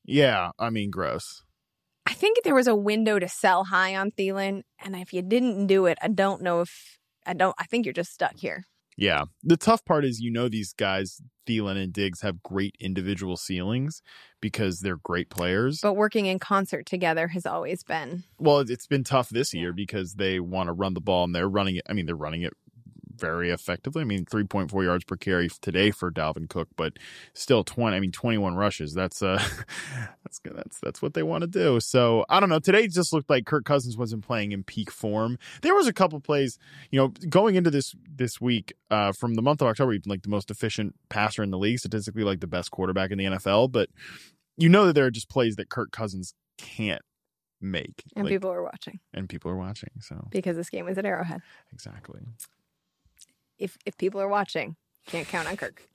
[0.05, 0.51] yeah.
[0.59, 1.42] I mean, gross.
[2.05, 5.67] I think there was a window to sell high on Thielen, and if you didn't
[5.67, 7.55] do it, I don't know if I don't.
[7.57, 8.65] I think you're just stuck here.
[8.95, 9.23] Yeah.
[9.41, 14.03] The tough part is, you know, these guys, Thielen and Diggs, have great individual ceilings
[14.39, 15.79] because they're great players.
[15.81, 19.61] But working in concert together has always been well, it- it's been tough this Yeah.
[19.61, 21.83] year because they want to run the ball and they're running it.
[21.89, 22.53] I mean, they're running it
[23.15, 24.01] very effectively.
[24.01, 26.93] I mean, 3.4 yards per carry today for Dalvin Cook, but
[27.33, 28.93] still 20, I mean, 21 rushes.
[28.93, 29.41] That's, uh,
[30.23, 30.55] that's, good.
[30.55, 31.79] that's, that's what they want to do.
[31.79, 32.59] So I don't know.
[32.59, 35.37] Today just looked like Kirk Cousins wasn't playing in peak form.
[35.61, 36.57] There was a couple plays,
[36.91, 40.29] you know, going into this, this week, uh, from the month of October, like the
[40.29, 43.71] most efficient passer in the league, statistically like the best quarterback in the NFL.
[43.71, 43.89] But
[44.57, 47.01] you know that there are just plays that Kirk Cousins can't
[47.63, 48.03] make.
[48.15, 49.89] and Like, people are watching and people are watching.
[50.01, 51.41] So because this game was at Arrowhead.
[51.71, 52.21] exactly.
[53.59, 54.75] If if people are watching,
[55.07, 55.87] can't count on Kirk.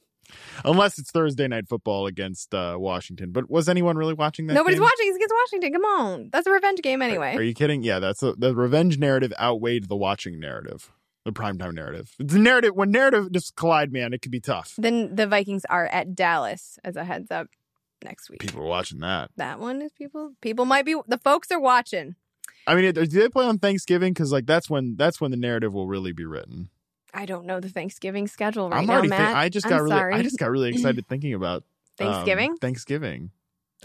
[0.65, 3.33] Unless it's Thursday night football against uh, Washington.
[3.33, 4.55] But was anyone really watching that?
[4.55, 4.83] Nobody's game?
[4.83, 5.07] watching.
[5.09, 5.73] It's against Washington.
[5.73, 7.35] Come on, that's a revenge game anyway.
[7.37, 7.83] Are you kidding?
[7.83, 10.91] Yeah, that's a, the revenge narrative outweighed the watching narrative,
[11.25, 12.15] the primetime narrative.
[12.19, 14.75] The narrative when narrative just collide, man, it could be tough.
[14.77, 17.49] then the Vikings are at Dallas as a heads up
[18.05, 18.41] next week.
[18.41, 19.31] People are watching that.
[19.37, 20.33] That one is people.
[20.43, 20.95] People might be.
[21.07, 22.17] The folks are watching.
[22.67, 24.13] I mean, do they play on Thanksgiving?
[24.13, 26.69] Because like that's when that's when the narrative will really be written.
[27.15, 29.03] I don't know the Thanksgiving schedule right I'm now.
[29.03, 29.19] Matt.
[29.19, 29.91] think- I just I'm got really.
[29.97, 30.15] sorry.
[30.15, 31.65] I just got really excited thinking about
[32.01, 32.57] um, Thanksgiving.
[32.57, 33.31] Thanksgiving.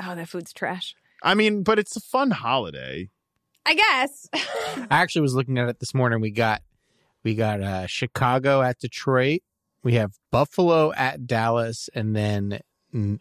[0.04, 0.96] oh, that food's trash.
[1.22, 3.10] I mean, but it's a fun holiday.
[3.66, 4.30] I guess.
[4.34, 6.20] I actually was looking at it this morning.
[6.20, 6.62] We got
[7.24, 9.42] we got uh, Chicago at Detroit.
[9.84, 12.60] We have Buffalo at Dallas, and then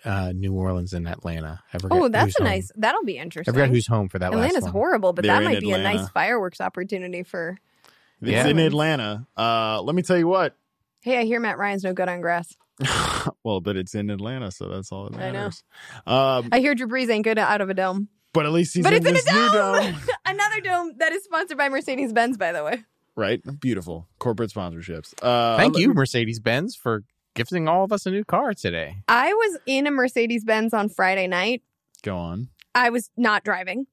[0.04, 1.62] uh, New Orleans and Atlanta.
[1.90, 2.52] Oh, that's who's a home.
[2.52, 2.70] nice.
[2.76, 3.20] That'll be interesting.
[3.20, 3.54] I interesting.
[3.54, 4.38] forgot who's home for that one.
[4.40, 4.72] Atlanta's last one.
[4.72, 7.56] horrible, but They're that might be a nice fireworks opportunity for.
[8.22, 8.46] It's Yeah.
[8.46, 9.26] in Atlanta.
[9.36, 10.56] Uh, let me tell you what.
[11.00, 12.54] Hey, I hear Matt Ryan's no good on grass.
[13.44, 15.32] well, but it's in Atlanta, so that's all that I know.
[15.32, 15.64] matters.
[16.06, 18.08] Um, I hear Drew Brees ain't good out of a dome.
[18.32, 19.82] but at least he's but in it's in a this new dome.
[19.92, 20.00] dome.
[20.26, 22.84] Another dome that is sponsored by Mercedes Benz, by the way.
[23.16, 23.40] right?
[23.60, 25.12] Beautiful corporate sponsorships.
[25.22, 27.04] Uh, Thank you, Mercedes Benz, for
[27.34, 28.96] gifting all of us a new car today.
[29.08, 31.62] I was in a Mercedes Benz on Friday night.
[32.02, 32.48] Go on.
[32.74, 33.86] I was not driving.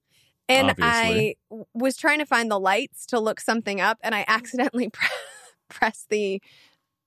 [0.50, 1.38] And Obviously.
[1.52, 4.32] I was trying to find the lights to look something up, and I mm-hmm.
[4.32, 5.08] accidentally pre-
[5.70, 6.42] pressed the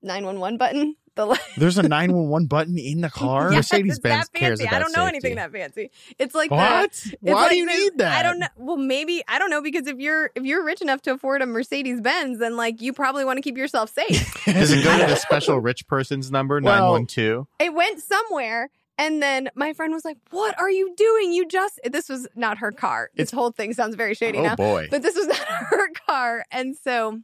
[0.02, 0.96] 911 button.
[1.14, 3.52] The li- There's a 911 button in the car.
[3.52, 4.74] Yes, Mercedes Benz cares fancy.
[4.74, 5.90] I don't know anything that fancy.
[6.18, 6.84] It's like the- What?
[6.90, 8.18] it's Why like do you need that?
[8.18, 8.46] I don't know.
[8.56, 11.46] Well, maybe I don't know because if you're if you're rich enough to afford a
[11.46, 14.42] Mercedes Benz, then like you probably want to keep yourself safe.
[14.46, 17.46] Does it go to the special rich person's number, Well- 912?
[17.58, 18.70] it went somewhere.
[19.02, 21.32] And then my friend was like, "What are you doing?
[21.32, 23.10] You just this was not her car.
[23.16, 24.56] This It's- whole thing sounds very shady Oh, now.
[24.56, 24.88] boy.
[24.90, 27.20] But this was not her car." And so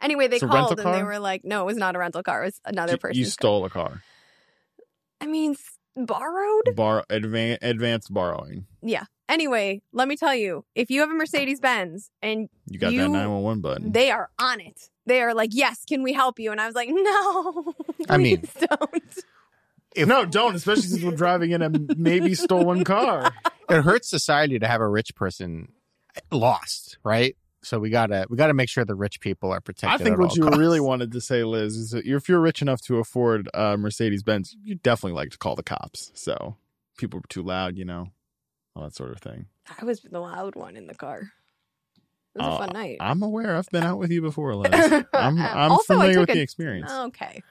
[0.00, 1.04] anyway, they It's a rental called and they car?
[1.06, 2.42] were like, "No, it was not a rental car.
[2.42, 4.02] It was another You- person's you car." stole a car.
[5.20, 6.74] I mean, s- borrowed?
[6.74, 8.66] Bar advan- advanced borrowing.
[8.82, 9.04] Yeah.
[9.28, 13.00] Anyway, let me tell you, if you have a Mercedes Benz and You got You-
[13.02, 13.92] that 911 button.
[13.92, 16.74] they are on it, they are like, "Yes, can we help you?" And I was
[16.74, 17.74] like, "No,
[18.08, 19.24] I mean- please don't."
[19.96, 20.54] No, don't.
[20.54, 23.32] Especially since we're driving in a maybe stolen car.
[23.68, 25.72] It hurts society to have a rich person
[26.30, 27.36] lost, right?
[27.62, 30.00] So we gotta we gotta make sure the rich people are protected.
[30.00, 30.58] I think at what all you costs.
[30.58, 34.22] really wanted to say, Liz, is that if you're rich enough to afford a Mercedes
[34.22, 36.10] Benz, you definitely like to call the cops.
[36.14, 36.56] So
[36.98, 38.08] people were too loud, you know,
[38.76, 39.46] all that sort of thing.
[39.80, 41.20] I was the loud one in the car.
[42.34, 42.98] It was Oh, a fun night.
[43.00, 43.56] I'm aware.
[43.56, 44.70] I've been out with you before, Liz.
[45.14, 46.90] I'm, I'm Also, familiar with a- the experience.
[46.92, 47.42] Okay.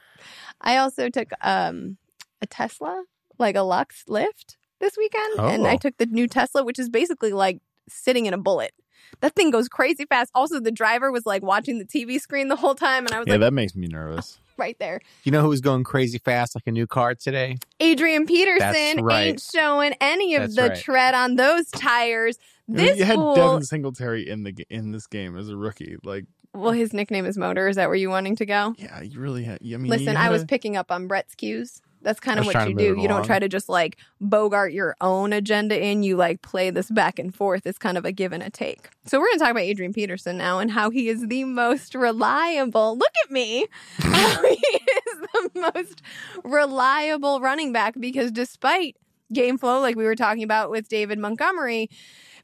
[0.62, 1.98] I also took um
[2.44, 3.04] a Tesla,
[3.40, 5.78] like a Lux Lyft this weekend, and I Oh.
[5.78, 8.74] took the new Tesla, which is basically like sitting in a bullet.
[9.22, 10.32] That thing goes crazy fast.
[10.36, 13.28] Also, the driver was like watching the TV screen the whole time, and I was
[13.28, 14.38] Yeah, like that makes me nervous.
[14.40, 15.00] Oh, right there.
[15.24, 17.58] You know who was going crazy fast like a new car today?
[17.80, 19.28] Adrian Peterson That's right.
[19.28, 20.78] ain't showing any of That's the right.
[20.80, 22.38] tread on those tires.
[22.70, 25.58] I mean, This you had fool, Devin Singletary in the in this game as a
[25.58, 25.98] rookie.
[26.04, 27.68] Like, well, his nickname is Motor.
[27.68, 28.74] Is that where you wanting to go?
[28.78, 29.60] yeah, you really had.
[29.64, 31.82] I mean, Listen, you I was a- picking up on Brett's cues.
[32.04, 32.96] That's kind of what you do.
[33.00, 36.04] You don't try to just like bogart your own agenda in.
[36.04, 37.66] You like play this back and forth.
[37.66, 38.90] It's kind of a give and a take.
[39.06, 41.96] So we're going to talk about Adrian Peterson now and how he is the most
[41.96, 42.98] reliable.
[42.98, 43.68] Look at me.
[43.98, 46.02] how he is the most
[46.44, 48.96] reliable running back because despite
[49.32, 51.90] game flow, like we were talking about with David Montgomery,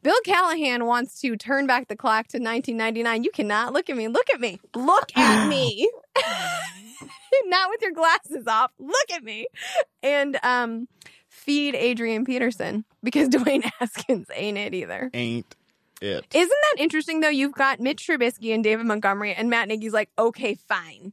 [0.02, 3.24] Bill Callahan wants to turn back the clock to 1999.
[3.24, 4.08] You cannot look at me.
[4.08, 4.60] Look at me.
[4.76, 5.90] Look at me.
[7.46, 8.72] Not with your glasses off.
[8.80, 9.48] Look at me.
[10.04, 10.88] And um
[11.28, 15.10] feed Adrian Peterson because Dwayne Haskins ain't it either.
[15.14, 15.56] ain't
[16.02, 16.26] it.
[16.34, 17.30] Isn't that interesting though?
[17.30, 21.12] You've got Mitch Trubisky and David Montgomery, and Matt Nagy's like, okay, fine.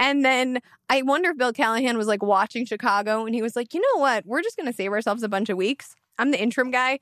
[0.00, 0.58] And then
[0.90, 4.00] I wonder if Bill Callahan was like watching Chicago and he was like, you know
[4.00, 4.26] what?
[4.26, 5.94] We're just going to save ourselves a bunch of weeks.
[6.18, 6.98] I'm the interim guy.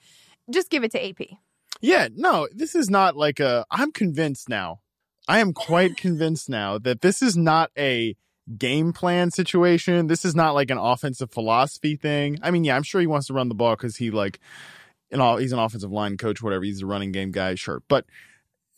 [0.50, 1.38] Just give it to AP.
[1.80, 3.64] Yeah, no, this is not like a.
[3.70, 4.80] I'm convinced now.
[5.28, 8.16] I am quite convinced now that this is not a
[8.58, 10.08] game plan situation.
[10.08, 12.38] This is not like an offensive philosophy thing.
[12.42, 14.40] I mean, yeah, I'm sure he wants to run the ball because he like,
[15.10, 16.64] you know, he's an offensive line coach, whatever.
[16.64, 17.82] He's a running game guy, sure.
[17.88, 18.06] But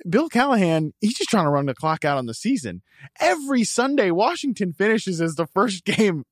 [0.08, 2.82] Bill Callahan, he's just trying to run the clock out on the season.
[3.20, 6.24] Every Sunday, Washington finishes as the first game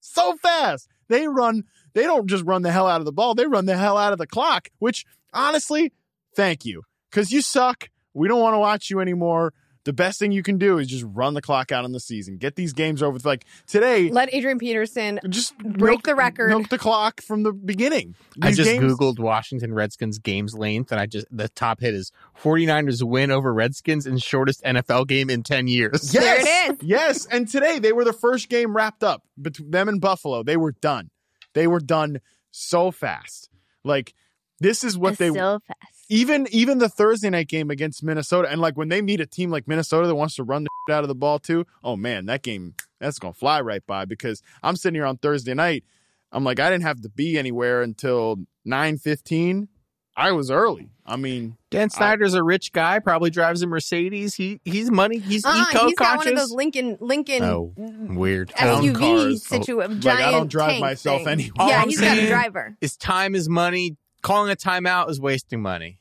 [0.00, 0.88] so fast.
[1.08, 1.64] They run,
[1.96, 4.12] they don't just run the hell out of the ball, they run the hell out
[4.12, 5.92] of the clock, which honestly,
[6.36, 6.82] thank you.
[7.10, 7.88] Because you suck.
[8.14, 9.52] We don't want to watch you anymore.
[9.84, 12.38] The best thing you can do is just run the clock out on the season.
[12.38, 13.12] Get these games over.
[13.12, 13.24] with.
[13.24, 16.48] Like today, Let Adrian Peterson just break milk- the record.
[16.48, 18.16] Milk the clock from the beginning.
[18.42, 22.10] I just games- googled Washington Redskins games length, and I just the top hit is
[22.42, 26.12] 49ers win over Redskins in shortest NFL game in 10 years.
[26.12, 26.82] Yes, There it is.
[26.88, 30.42] Yes, and today they were the first game wrapped up between them and Buffalo.
[30.42, 31.10] They were done.
[31.56, 33.48] They were done so fast.
[33.82, 34.12] Like
[34.60, 36.04] this is what they so fast.
[36.10, 39.50] even even the Thursday night game against Minnesota, and like when they meet a team
[39.50, 41.64] like Minnesota that wants to run the out of the ball too.
[41.82, 45.54] Oh man, that game that's gonna fly right by because I'm sitting here on Thursday
[45.54, 45.84] night.
[46.30, 49.68] I'm like I didn't have to be anywhere until nine fifteen.
[50.16, 50.88] I was early.
[51.04, 54.34] I mean, Dan Snyder's a rich guy, probably drives a Mercedes.
[54.34, 55.18] He he's money.
[55.18, 58.48] He's Uh-uh, eco he's got one of those Lincoln Lincoln Oh, weird.
[58.48, 59.46] Town SUV cars.
[59.46, 60.00] situation.
[60.00, 61.28] Like, I giant don't drive tank myself thing.
[61.28, 61.50] anyway.
[61.58, 62.76] Yeah, he's got a driver.
[62.80, 63.96] His time is money.
[64.22, 65.98] Calling a timeout is wasting money.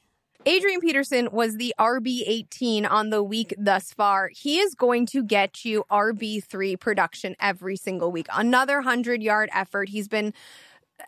[0.47, 4.29] Adrian Peterson was the RB18 on the week thus far.
[4.31, 8.27] He is going to get you RB3 production every single week.
[8.33, 9.89] Another 100 yard effort.
[9.89, 10.31] He's been uh,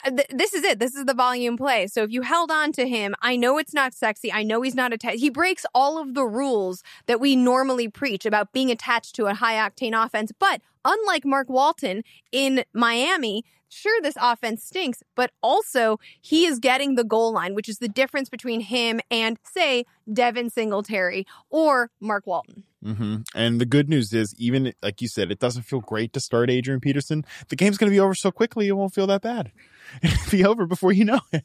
[0.06, 0.80] Uh, th- this is it.
[0.80, 1.88] This is the volume play.
[1.88, 4.32] So if you held on to him, I know it's not sexy.
[4.32, 5.20] I know he's not attached.
[5.20, 9.34] He breaks all of the rules that we normally preach about being attached to a
[9.34, 10.32] high octane offense.
[10.38, 16.96] But unlike Mark Walton in Miami, sure, this offense stinks, but also he is getting
[16.96, 22.26] the goal line, which is the difference between him and, say, Devin Singletary or Mark
[22.26, 22.64] Walton.
[22.84, 23.18] Mm-hmm.
[23.36, 26.50] And the good news is, even like you said, it doesn't feel great to start
[26.50, 27.26] Adrian Peterson.
[27.50, 29.52] The game's going to be over so quickly, it won't feel that bad.
[30.02, 31.44] It'll be over before you know it.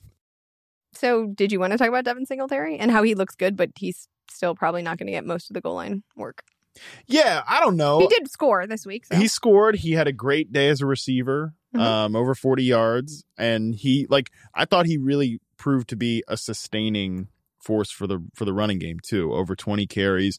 [0.94, 3.70] So, did you want to talk about Devin Singletary and how he looks good, but
[3.76, 6.44] he's still probably not going to get most of the goal line work?
[7.06, 8.00] Yeah, I don't know.
[8.00, 9.06] He did score this week.
[9.06, 9.16] So.
[9.16, 9.76] He scored.
[9.76, 11.80] He had a great day as a receiver, Mhm.
[11.80, 13.24] um, over 40 yards.
[13.36, 17.28] And he, like, I thought he really proved to be a sustaining
[17.60, 19.32] force for the for the running game too.
[19.32, 20.38] Over 20 carries,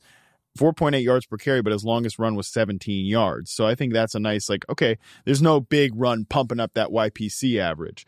[0.57, 3.51] 4.8 yards per carry, but his longest run was 17 yards.
[3.51, 4.65] So I think that's a nice like.
[4.69, 8.05] Okay, there's no big run pumping up that YPC average.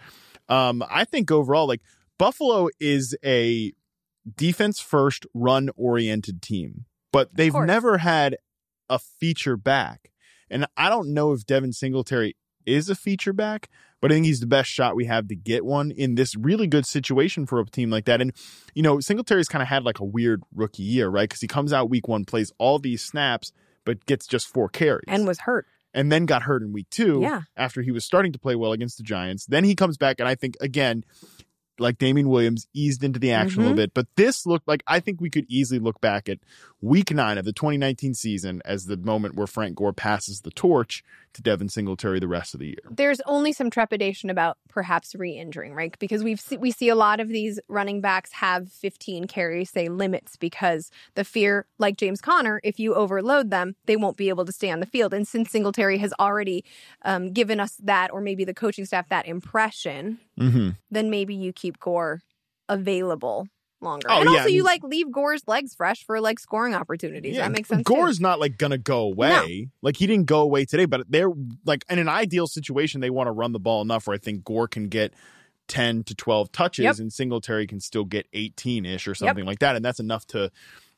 [0.49, 1.81] Um, I think overall, like
[2.17, 3.71] Buffalo is a
[4.35, 6.85] defense first, run oriented team,
[7.15, 8.37] but they've never had
[8.89, 10.11] a feature back.
[10.49, 12.35] And I don't know if Devin Singletary
[12.65, 13.69] is a feature back,
[14.01, 16.67] but I think he's the best shot we have to get one in this really
[16.67, 18.21] good situation for a team like that.
[18.21, 18.33] And,
[18.73, 21.27] you know, Singletary's kind of had like a weird rookie year, right?
[21.29, 23.51] Because he comes out week one, plays all these snaps,
[23.85, 25.65] but gets just four carries and was hurt.
[25.93, 27.43] and then got hurt in week two Yeah.
[27.55, 29.45] after he was starting to play well against the Giants.
[29.45, 31.03] Then he comes back, and I think, again,
[31.79, 33.93] like Damien Williams, eased into the action a little bit.
[33.93, 36.39] But this looked like I think we could easily look back at
[36.81, 41.03] week nine of the 2019 season as the moment where Frank Gore passes the torch
[41.33, 42.79] to Devin Singletary the rest of the year.
[42.89, 45.97] There's only some trepidation about perhaps re-injuring, right?
[45.99, 49.89] Because we've se- we see a lot of these running backs have 15 carries, say
[49.89, 54.45] limits, because the fear, like James Conner, if you overload them, they won't be able
[54.45, 55.13] to stay on the field.
[55.13, 56.63] And since Singletary has already
[57.03, 60.69] um, given us that, or maybe the coaching staff that impression, Mm-hmm.
[60.91, 62.21] then maybe you keep Gore
[62.69, 63.47] available
[63.81, 64.07] longer.
[64.09, 67.37] Oh, and yeah, also, I you like leave Gore's legs fresh for like scoring opportunities.
[67.37, 67.85] that makes sense.
[67.85, 67.93] too.
[67.93, 69.69] Gore's not like gonna go away.
[69.81, 71.31] Like he didn't go away today, but they're
[71.65, 74.43] like in an ideal situation, they want to run the ball enough where I think
[74.43, 75.13] Gore can get
[75.67, 76.99] 10 to 12 touches Yep.
[76.99, 79.75] and Singletary can still get 18 ish or something like that.
[79.75, 80.51] And that's enough to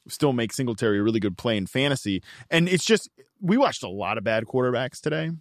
[0.09, 2.21] still make Singletary a really good play in fantasy.
[2.49, 3.09] And it's just,
[3.41, 5.31] we watched a lot of bad quarterbacks today.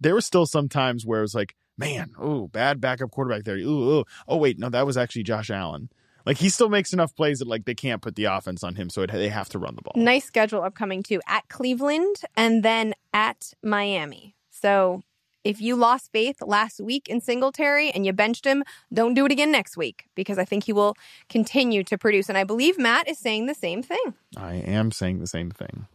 [0.00, 3.56] There was still some times where it was like, man, oh, bad backup quarterback there.
[3.56, 4.04] Ooh, ooh.
[4.28, 5.88] Oh, wait, no, that was actually Josh Allen.
[6.24, 8.90] Like he still makes enough plays that like they can't put the offense on him,
[8.90, 9.92] so it, they have to run the ball.
[9.96, 14.36] nice schedule upcoming too at Cleveland and then at Miami.
[14.50, 15.02] So
[15.44, 18.62] if you lost faith last week in Singletary and you benched him,
[18.92, 20.94] don't do it again next week because I think he will
[21.28, 22.28] continue to produce.
[22.28, 24.14] And I believe Matt is saying the same thing.
[24.36, 25.86] I am saying the same thing.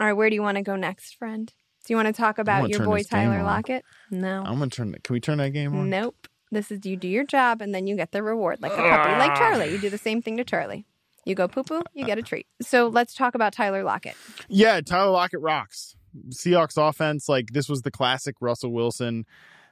[0.00, 1.52] All right, where do you want to go next, friend?
[1.86, 3.42] Do you want to talk about your boy Tyler.
[3.42, 3.84] Lockett?
[4.10, 4.42] No.
[4.44, 4.94] I'm gonna turn.
[5.02, 5.90] Can we turn that game on?
[5.90, 6.28] Nope.
[6.50, 9.10] This is you do your job and then you get the reward like a puppy,
[9.18, 9.72] like Charlie.
[9.72, 10.86] You do the same thing to Charlie.
[11.24, 12.46] You go poo poo, you get a treat.
[12.60, 14.16] So let's talk about Tyler Lockett.
[14.48, 15.96] Yeah, Tyler Lockett rocks.
[16.28, 19.24] Seahawks offense, like this was the classic Russell Wilson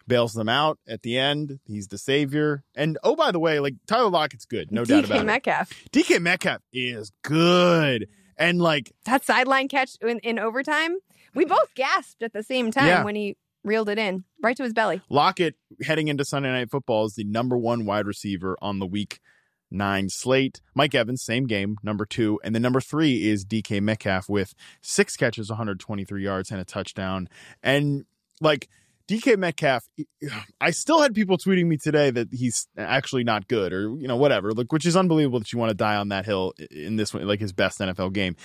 [0.07, 1.61] bails them out at the end.
[1.67, 2.65] He's the savior.
[2.75, 5.71] And oh, by the way, like Tyler Lockett's good, no doubt about Metcalf.
[5.71, 5.93] it.
[5.93, 8.09] DK Metcalf DK Metcalf is good.
[8.37, 10.97] And like, That sideline catch in, in overtime,
[11.35, 13.05] we both gasped at the same time Yeah.
[13.05, 15.03] when he reeled it in right to his belly.
[15.11, 19.21] Lockett heading into Sunday Night Football is the number one wide receiver on the week
[19.71, 20.61] nine slate.
[20.75, 22.41] Mike Evans, same game, number two.
[22.43, 27.29] And then number three is DK Metcalf with six catches, 123 yards, and a touchdown.
[27.63, 28.05] And
[28.41, 28.69] like
[29.11, 29.89] DK Metcalf,
[30.61, 34.15] I still had people tweeting me today that he's actually not good or, you know,
[34.17, 37.13] whatever, like, which is unbelievable that you want to die on that hill in this
[37.13, 38.37] one, like his best NFL game.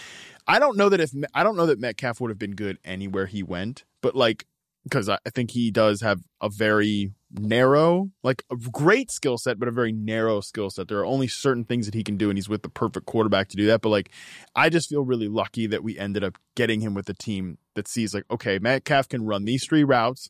[0.48, 3.28] I don't know that if, I don't know that Metcalf would have been good anywhere
[3.28, 4.48] he went, but like,
[4.84, 9.68] because I think he does have a very narrow, like a great skill set, but
[9.68, 10.88] a very narrow skill set.
[10.88, 13.50] There are only certain things that he can do, and he's with the perfect quarterback
[13.50, 13.82] to do that.
[13.82, 14.12] But like,
[14.56, 17.88] I just feel really lucky that we ended up getting him with a team that
[17.88, 20.30] sees like, okay, Metcalf can run these three routes,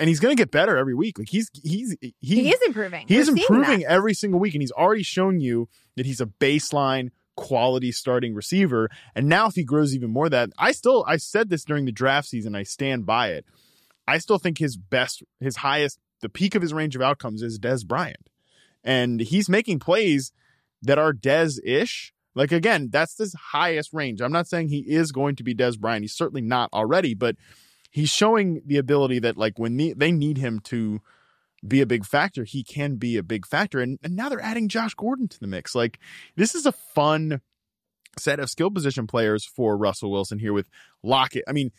[0.00, 1.18] and he's going to get better every week.
[1.18, 3.06] Like he's he's he, He, is improving.
[3.06, 7.10] he is improving every single week, and he's already shown you that he's a baseline
[7.36, 8.88] quality starting receiver.
[9.14, 11.92] And now, if he grows even more, that I still I said this during the
[11.92, 13.44] draft season, I stand by it.
[14.08, 17.58] I still think his best, his highest, the peak of his range of outcomes is
[17.60, 18.28] Dez Bryant,
[18.82, 20.32] and he's making plays
[20.82, 22.14] that are Dez ish.
[22.34, 24.22] Like again, that's his highest range.
[24.22, 26.04] I'm not saying he is going to be Dez Bryant.
[26.04, 27.36] He's certainly not already, but
[27.90, 31.00] he's showing the ability that like when the, they need him to
[31.66, 33.80] be a big factor, he can be a big factor.
[33.80, 35.74] And, and now they're adding Josh Gordon to the mix.
[35.74, 35.98] Like
[36.36, 37.40] this is a fun
[38.18, 40.68] set of skill position players for Russell Wilson here with
[41.02, 41.44] Lockett.
[41.46, 41.70] I mean,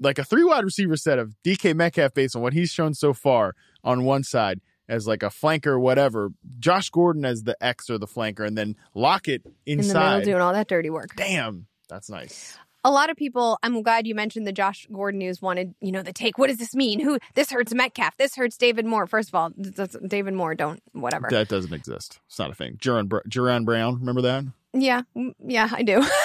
[0.00, 3.12] like a three wide receiver set of DK Metcalf based on what he's shown so
[3.12, 3.54] far
[3.84, 8.06] on one side as like a flanker whatever, Josh Gordon as the X or the
[8.06, 10.24] flanker, and then Lockett In the middle inside.
[10.24, 11.14] doing all that dirty work.
[11.16, 12.56] Damn, that's nice.
[12.84, 16.02] A lot of people i'm glad you mentioned the josh gordon news wanted you know
[16.02, 19.28] the take what does this mean who this hurts metcalf this hurts david moore first
[19.28, 22.20] of all that's, david moore don't whatever That doesn't exist.
[22.28, 22.76] It's not a thing.
[22.76, 24.44] Jaron, Jaron Brown, remember that?
[24.72, 26.02] yeah mm, yeah i do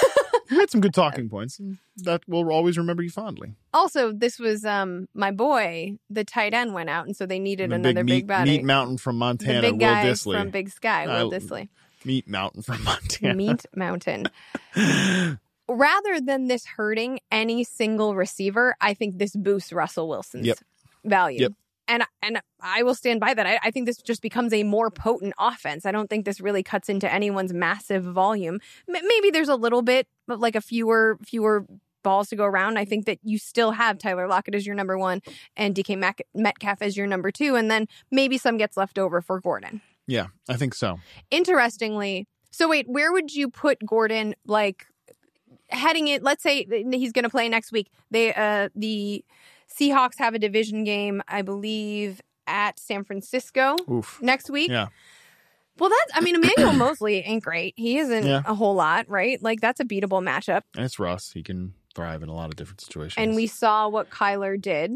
[0.51, 1.59] You had some good talking points.
[1.97, 3.55] That we'll always remember you fondly.
[3.73, 7.71] also this was um my boy the tight end went out and so they needed
[7.71, 10.37] The another big, meat, body meat mountain from the Montana, big Will guy Dissly.
[10.39, 11.69] from big sky will I- dissly
[12.05, 13.33] meat mountain from Montana.
[13.33, 14.27] meat mountain
[15.73, 20.57] rather than this hurting any single receiver, I think this boosts Russell Wilson's Yep.
[21.05, 21.41] value.
[21.41, 21.53] Yep.
[21.87, 23.45] And and I will stand by that.
[23.45, 25.85] I, I think this just becomes a more potent offense.
[25.85, 28.59] I don't think this really cuts into anyone's massive volume.
[28.87, 31.65] M- maybe there's a little bit, but like a fewer fewer
[32.01, 32.77] balls to go around.
[32.77, 35.21] I think that you still have Tyler Lockett as your number one
[35.57, 39.21] and DK Mac- Metcalf as your number two, and then maybe some gets left over
[39.21, 40.99] for Gordon yeah, I think so.
[41.31, 44.85] interestingly so wait where would you put gordon like
[45.73, 49.23] heading it let's say he's going to play next week they uh the
[49.79, 54.19] seahawks have a division game i believe at san francisco Oof.
[54.21, 54.87] next week Yeah.
[55.79, 58.41] well that's i mean emmanuel moseley ain't great he isn't Yeah.
[58.45, 61.31] a whole lot right like that's a beatable matchup And it's Russ.
[61.33, 63.15] He can thrive in a lot of different situations.
[63.17, 64.91] and we saw what kyler did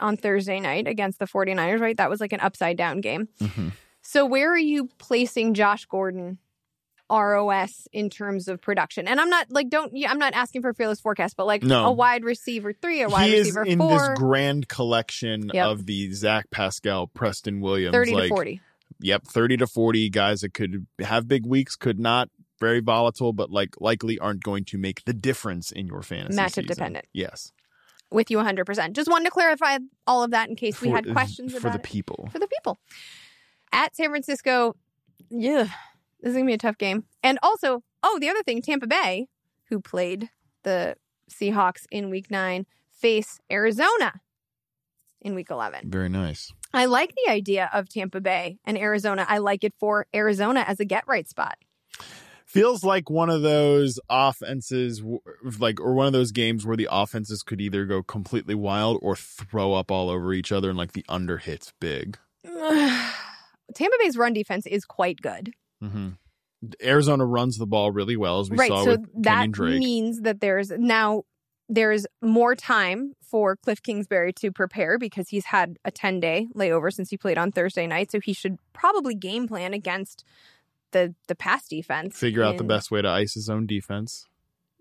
[0.00, 3.72] on thursday night against the 49ers right that was like an upside down game Mhm.
[4.02, 6.38] So where are you placing Josh Gordon
[7.10, 9.06] ROS in terms of production?
[9.08, 11.86] And I'm not like don't I'm not asking for fearless forecast, but like No.
[11.86, 15.66] a wide receiver three, a wide he is receiver in four, this grand collection Yep.
[15.66, 18.60] of the Zach Pascal, Preston Williams, 30 like, to 40.
[19.00, 22.30] Yep, thirty to forty guys that could have big weeks, could not.
[22.58, 26.38] Very volatile, but like likely aren't going to make the difference in your fantasy.
[26.38, 26.66] Matchup season.
[26.68, 27.04] dependent.
[27.12, 27.52] Yes,
[28.10, 28.94] With you 100%.
[28.94, 29.76] Just wanted to clarify
[30.06, 31.82] all of that in case we For- had questions for the it.
[31.82, 32.30] people.
[32.32, 32.78] For the people.
[33.72, 34.74] At San Francisco,
[35.28, 35.68] yeah,
[36.26, 37.04] this is going to be a tough game.
[37.22, 39.28] And also, oh, the other thing, Tampa Bay,
[39.68, 40.28] who played
[40.64, 40.96] the
[41.30, 44.12] Seahawks in week 9, face Arizona
[45.20, 45.88] in week 11.
[45.88, 46.52] Very nice.
[46.74, 49.24] I like the idea of Tampa Bay and Arizona.
[49.28, 51.58] I like it for Arizona as a get right spot.
[52.44, 55.04] Feels like one of those offenses,
[55.60, 59.14] like or one of those games where the offenses could either go completely wild or
[59.14, 62.18] throw up all over each other, and like the under hits big.
[62.44, 65.52] Tampa Bay's run defense is quite good.
[65.80, 66.08] Hmm
[66.82, 68.68] Arizona runs the ball really well, as we right.
[68.68, 71.22] saw So with that means that there's now
[71.68, 76.92] there's more time for Cliff Kingsbury to prepare because he's had a 10 day layover
[76.92, 78.10] since he played on Thursday night.
[78.10, 80.24] So he should probably game plan against
[80.92, 82.18] the the pass defense.
[82.18, 84.26] Figure out the best way to ice his own defense.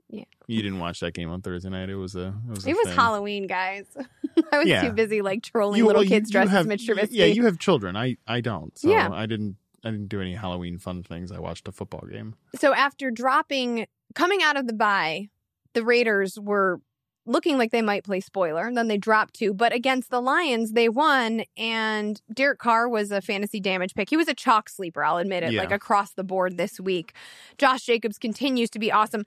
[0.10, 0.24] Yeah.
[0.48, 1.90] You didn't watch that game on Thursday night.
[1.90, 2.34] It was a.
[2.48, 2.66] It was.
[2.66, 2.96] A It was.
[2.96, 3.86] Halloween, guys.
[4.52, 4.84] I was Yeah.
[4.84, 7.08] too busy like trolling You- little well, kids you dressed have- as Mitch Trubisky.
[7.12, 7.98] Yeah, you have children.
[7.98, 8.78] I I don't.
[8.78, 9.10] So Yeah.
[9.12, 9.58] I didn't.
[9.86, 11.32] I didn't do any Halloween fun things.
[11.32, 12.36] I watched a football game.
[12.60, 15.28] so after dropping coming out of the bye
[15.74, 16.82] the raiders were
[17.28, 20.72] looking like they might play spoiler and then they dropped two but against the lions
[20.74, 25.04] they won and derek carr was a fantasy damage pick he was a chalk sleeper
[25.04, 25.62] i'll admit it Yeah.
[25.62, 27.14] like across the board this week
[27.58, 29.24] josh jacobs continues to be awesome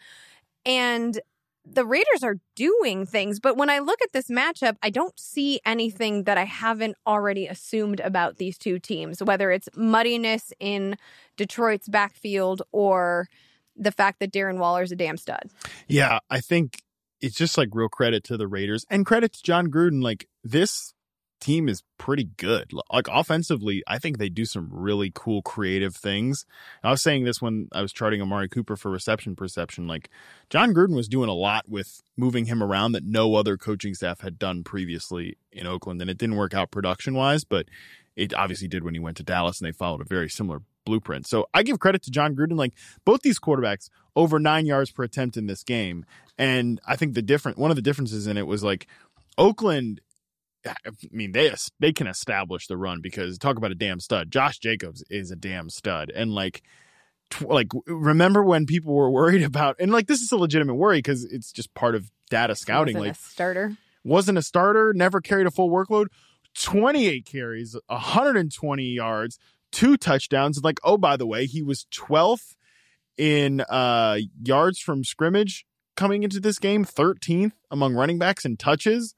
[0.65, 1.21] and
[1.75, 5.61] the Raiders are doing things, but when I look at this matchup, I don't see
[5.65, 10.97] anything that I haven't already assumed about these two teams, whether it's muddiness in
[11.37, 13.29] Detroit's backfield or
[13.77, 15.51] the fact that Darren Waller's a damn stud.
[15.87, 16.83] Yeah, I think
[17.21, 20.03] it's just like real credit to the Raiders and credit to Jon Gruden.
[20.03, 20.93] Like this
[21.41, 22.73] team is pretty good.
[22.93, 26.45] Like offensively, I think they do some really cool creative things.
[26.83, 29.87] I was saying this when I was charting Amari Cooper for reception perception.
[29.87, 30.11] Like
[30.51, 34.21] Jon Gruden was doing a lot with moving him around that no other coaching staff
[34.21, 36.01] had done previously in Oakland.
[36.01, 37.67] And it didn't work out production wise, but
[38.17, 41.27] it obviously did when he went to Dallas and they followed a very similar blueprint.
[41.27, 42.57] So I give credit to Jon Gruden.
[42.57, 42.73] Like
[43.05, 46.05] both these quarterbacks over nine yards per attempt in this game.
[46.37, 48.87] And I think the different one of the differences in it was like
[49.37, 50.01] Oakland.
[50.67, 50.73] I
[51.11, 54.31] mean, they they can establish the run because talk about a damn stud.
[54.31, 56.63] Josh Jacobs is a damn stud, and like,
[57.31, 60.99] tw- like remember when people were worried about and like this is a legitimate worry
[60.99, 62.97] because it's just part of data scouting.
[62.97, 63.77] Wasn't Like, a starter.
[64.05, 66.07] wasn't a starter, never carried a full workload,
[66.55, 69.39] 28 carries, 120 yards,
[69.71, 70.57] two touchdowns.
[70.59, 72.57] And like, oh, by the way, he was 12th
[73.17, 75.65] in uh, yards from scrimmage
[75.97, 79.15] coming into this game, 13th among running backs and touches.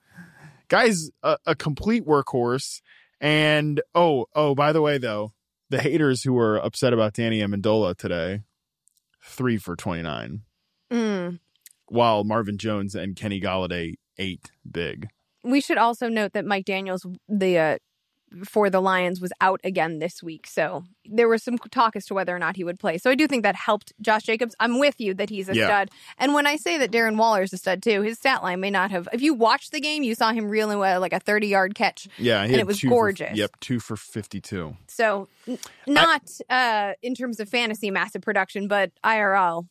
[0.71, 2.81] Guy's a, a complete workhorse.
[3.21, 5.35] And oh, oh, by the way, though,
[5.69, 8.41] the haters who were upset about Danny Amendola today,
[9.23, 10.41] three for 29,
[10.91, 11.39] Mm.
[11.87, 15.09] while Marvin Jones and Kenny Golladay eight big.
[15.45, 17.79] We should also note that Mike Daniels, the uh,
[18.45, 20.47] for the Lions, was out again this week.
[20.47, 22.97] So there was some talk as to whether or not he would play.
[22.99, 24.55] So I do think that helped Josh Jacobs.
[24.61, 25.67] I'm with you that he's a Yeah.
[25.67, 25.91] stud.
[26.19, 28.71] And when I say that Darren Waller is a stud too, his stat line may
[28.71, 29.09] not have.
[29.13, 32.07] If you watched the game, you saw him reeling with like a 30 yard catch.
[32.19, 33.37] Yeah, he And it was two for- gorgeous.
[33.37, 34.77] yep, two for 52.
[34.87, 39.67] So n- not uh, in terms of fantasy massive production, but IRL,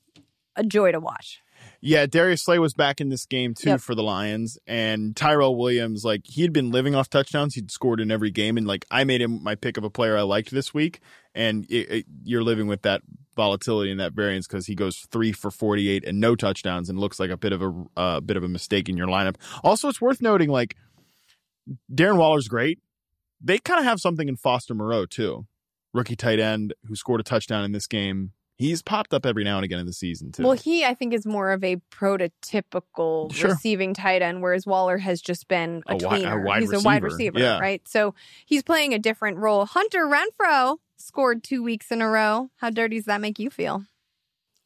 [0.56, 1.40] a joy to watch.
[1.82, 3.82] Yeah, Darius Slay was back in this game too Yep.
[3.82, 7.56] for the Lions, and Tyrell Williams, like he had been living off touchdowns.
[7.56, 10.18] He'd scored in every game, and like I made him my pick of a player
[10.18, 11.00] I liked this week,
[11.34, 13.02] and it, it, you're living with that
[13.36, 17.20] volatility and that variance because he goes three for 48 and no touchdowns, and looks
[17.20, 19.36] like a bit of a uh, bit of a mistake in your lineup.
[19.64, 20.76] Also, it's worth noting like
[21.94, 22.80] Darren Waller's great.
[23.42, 25.46] They kind of have something in Foster Moreau too,
[25.94, 28.34] rookie tight end who scored a touchdown in this game.
[28.60, 30.44] He's popped up every now and again in the season too.
[30.44, 33.52] Well, he, I think, is more of a prototypical Sure.
[33.52, 36.80] receiving tight end, whereas Waller has just been a, A wi- a wide he's a
[36.82, 37.32] wide receiver.
[37.32, 37.60] receiver, Yeah.
[37.60, 37.82] right?
[37.88, 38.14] So
[38.46, 39.66] he's playing a different role.
[39.66, 42.50] Hunter Renfrow scored two weeks in a row.
[42.58, 43.86] How dirty does that make you feel?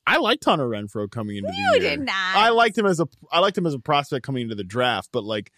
[0.05, 2.35] I liked Hunter Renfrow coming into the You did not.
[2.35, 5.09] I liked him as a I liked him as a prospect coming into the draft,
[5.13, 5.51] but like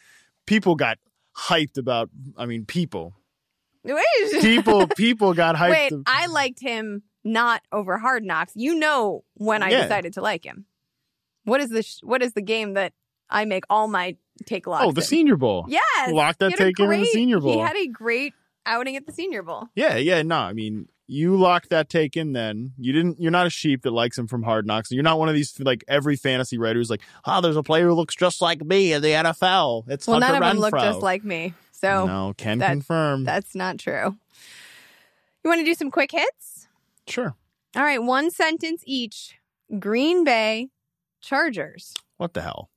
[0.45, 0.97] people got
[1.35, 2.09] hyped about.
[2.37, 3.15] I mean, people,
[4.41, 5.71] people, people got hyped.
[5.71, 8.53] Wait, I liked him not over Hard Knocks.
[8.55, 9.81] You know when I Yeah.
[9.81, 10.65] decided to like him.
[11.43, 12.93] What is the sh- What is the game that
[13.29, 14.15] I make all my
[14.45, 14.85] take locks?
[14.85, 15.07] oh, the in?
[15.07, 15.65] Senior Bowl.
[15.67, 17.53] Yes, Lock that He had a take in in the Senior Bowl.
[17.53, 18.33] He had a great
[18.65, 19.67] outing at the Senior Bowl.
[19.75, 20.21] Yeah, yeah.
[20.21, 22.33] No, I mean, you locked that take in.
[22.33, 23.19] Then you didn't.
[23.21, 24.91] You're not a sheep that likes him from Hard Knocks.
[24.91, 27.87] You're not one of these like every fantasy writer who's like, oh, there's a player
[27.87, 29.85] who looks just like me in the NFL.
[29.87, 33.23] It's Well, Hunter none of them look just like me, so no, can that- confirm.
[33.23, 34.15] that's not true.
[35.43, 36.54] You want to do some quick hits?
[37.07, 37.35] Sure.
[37.75, 39.35] All right, one sentence each.
[39.79, 40.69] Green Bay
[41.21, 41.93] Chargers.
[42.17, 42.69] What the hell,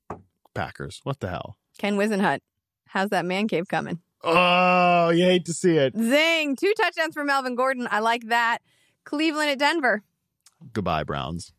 [0.53, 0.99] Packers?
[1.03, 1.57] What the hell?
[1.77, 2.39] Ken Whisenhunt.
[2.87, 3.99] How's that man cave coming?
[4.23, 5.95] Oh, you hate to see it.
[5.95, 6.55] Zing!
[6.55, 7.87] Two touchdowns for Melvin Gordon.
[7.89, 8.59] I like that.
[9.05, 10.03] Cleveland at Denver.
[10.73, 11.53] Goodbye, Browns.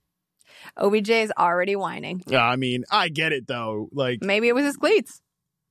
[0.77, 2.23] OBJ is already whining.
[2.27, 3.89] Yeah, I mean, I get it though.
[3.93, 5.23] Like Maybe it was his cleats.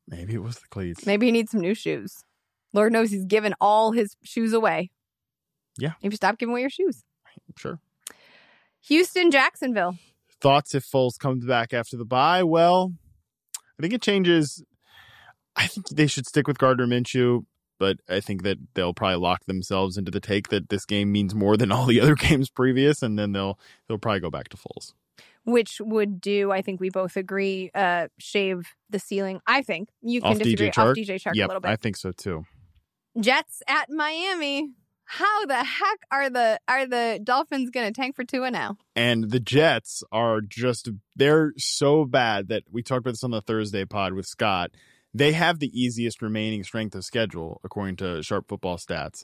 [0.07, 1.05] maybe it was the cleats.
[1.05, 2.23] Maybe he needs some new shoes.
[2.73, 4.89] Lord knows he's given all his shoes away.
[5.79, 5.93] Yeah.
[6.03, 7.03] Maybe stop giving away your shoes.
[7.57, 7.79] Sure.
[8.87, 9.97] Houston, Jacksonville.
[10.41, 12.43] Thoughts if Foles comes back after the bye?
[12.43, 12.93] Well,
[13.77, 14.63] I think it changes.
[15.55, 17.45] I think they should stick with Gardner Minshew,
[17.77, 21.35] but I think that they'll probably lock themselves into the take that this game means
[21.35, 24.57] more than all the other games previous, and then they'll they'll probably go back to
[24.57, 24.93] Foles.
[25.43, 29.41] which would do, I think we both agree, uh, shave the ceiling.
[29.47, 30.91] I think you can Off DJ disagree Chark?
[30.91, 31.71] off DJ Chark a little bit.
[31.71, 32.45] I think so too.
[33.19, 34.69] Jets at Miami.
[35.11, 38.77] How the heck are the are the Dolphins going to tank for and now?
[38.95, 43.41] And the Jets are just they're so bad that we talked about this on the
[43.41, 44.69] Thursday pod with Scott.
[45.11, 49.23] They have the easiest remaining strength of schedule according to Sharp Football Stats,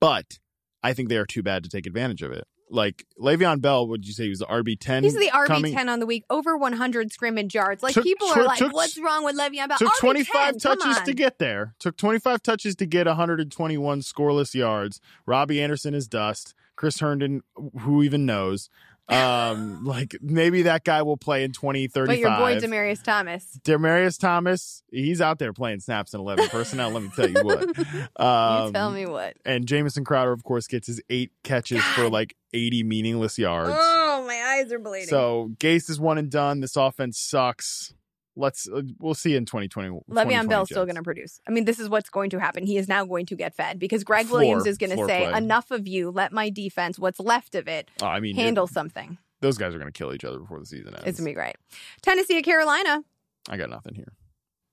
[0.00, 0.38] but
[0.84, 2.46] I think they are too bad to take advantage of it.
[2.70, 5.04] Like Le'Veon Bell, would you say he was the RB ten?
[5.04, 7.82] He's the RB ten on the week, over 100 scrimmage yards.
[7.82, 10.58] Like Took- people are took- like, took- "What's wrong with Le'Veon Bell?" Took RB10, 25
[10.58, 11.74] touches to get there.
[11.78, 15.00] Took 25 touches to get 121 scoreless yards.
[15.26, 16.54] Robbie Anderson is dust.
[16.76, 17.42] Chris Herndon,
[17.80, 18.68] who even knows?
[19.08, 22.06] Um, like maybe that guy will play in 2035.
[22.06, 23.58] But your boy Demaryius Thomas.
[23.64, 26.90] Demaryius Thomas, he's out there playing snaps in 11 personnel.
[26.90, 27.68] let me tell you what.
[28.16, 29.36] Um, you tell me what.
[29.44, 33.70] And Jamison Crowder, of course, gets his eight catches for like 80 meaningless yards.
[33.72, 35.08] Oh, my eyes are bleeding.
[35.08, 36.60] So Gase is one and done.
[36.60, 37.92] This offense sucks.
[38.36, 39.88] Let's uh, we'll see in 2020.
[39.88, 41.40] Le'Veon 2020 Bell's still going to produce.
[41.46, 42.64] I mean, this is what's going to happen.
[42.66, 45.26] He is now going to get fed because Greg Floor- Williams is going to say,
[45.28, 45.38] play.
[45.38, 46.10] "Enough of you.
[46.10, 49.74] Let my defense, what's left of it, Oh, I mean, handle it- something." those guys
[49.74, 51.02] are going to kill each other before the season ends.
[51.06, 51.56] It's gonna be great.
[52.00, 53.02] Tennessee at Carolina.
[53.50, 54.14] I got nothing here.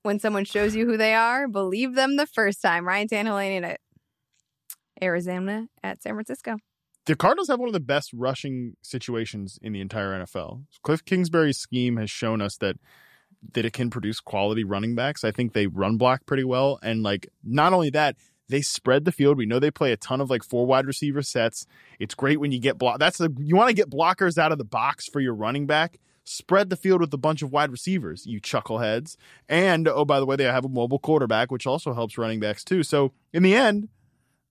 [0.02, 2.88] When someone shows you who they are, believe them the first time.
[2.88, 3.80] Ryan Tannehill at
[5.02, 6.56] Arizona at San Francisco.
[7.06, 10.62] The Cardinals have one of the best rushing situations in the entire NFL.
[10.82, 12.76] Cliff Kingsbury's scheme has shown us that
[13.52, 15.24] that it can produce quality running backs.
[15.24, 18.16] I think they run block pretty well, and like not only that,
[18.48, 19.38] they spread the field.
[19.38, 21.66] We know they play a ton of like four wide receiver sets.
[21.98, 22.98] It's great when you get block.
[22.98, 25.98] That's the you want to get blockers out of the box for your running back.
[26.24, 29.16] Spread the field with a bunch of wide receivers, you chuckleheads.
[29.48, 32.62] And oh, by the way, they have a mobile quarterback, which also helps running backs
[32.62, 32.84] too.
[32.84, 33.88] So in the end,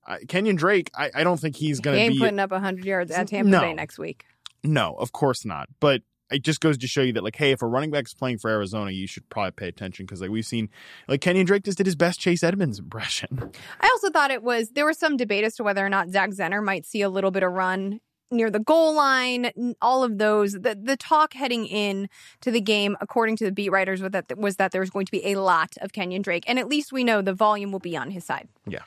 [0.05, 3.11] I, Kenyon Drake, I, I don't think he's going to be putting up 100 yards
[3.11, 3.61] at Tampa No.
[3.61, 4.25] Bay next week.
[4.63, 5.69] no, of course not.
[5.79, 6.01] But
[6.31, 8.49] it just goes to show you that like, hey, if a running back's playing for
[8.49, 10.69] Arizona, you should probably pay attention because like we've seen,
[11.07, 13.51] like Kenyon Drake just did his best Chase Edmonds impression.
[13.79, 16.31] I also thought it was there was some debate as to whether or not Zach
[16.31, 17.99] Zenner might see a little bit of run
[18.31, 19.51] near the goal line.
[19.81, 22.07] All of those, the the talk heading in
[22.41, 25.05] to the game, according to the beat writers, was that was that there was going
[25.05, 27.79] to be a lot of Kenyon Drake, and at least we know the volume will
[27.79, 28.47] be on his side.
[28.65, 28.83] Yeah.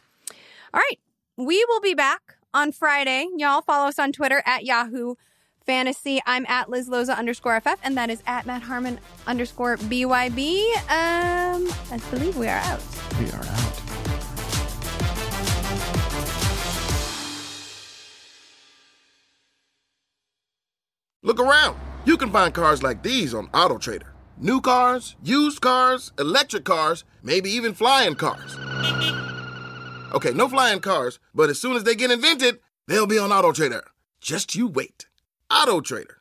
[0.72, 0.98] All right,
[1.36, 3.26] we will be back on Friday.
[3.36, 5.14] Y'all follow us on Twitter at Yahoo
[5.66, 6.20] Fantasy.
[6.26, 10.60] I'm at Liz Loza underscore FF, and that is at Matt Harmon underscore BYB.
[10.90, 12.82] Um, I believe we are out.
[13.18, 13.80] We are out.
[21.22, 21.78] Look around.
[22.04, 24.08] You can find cars like these on AutoTrader.
[24.36, 28.56] New cars, used cars, electric cars, maybe even flying cars.
[30.12, 33.80] Okay, no flying cars, but as soon as they get invented, they'll be on AutoTrader.
[34.20, 35.06] Just you wait.
[35.54, 36.16] AutoTrader.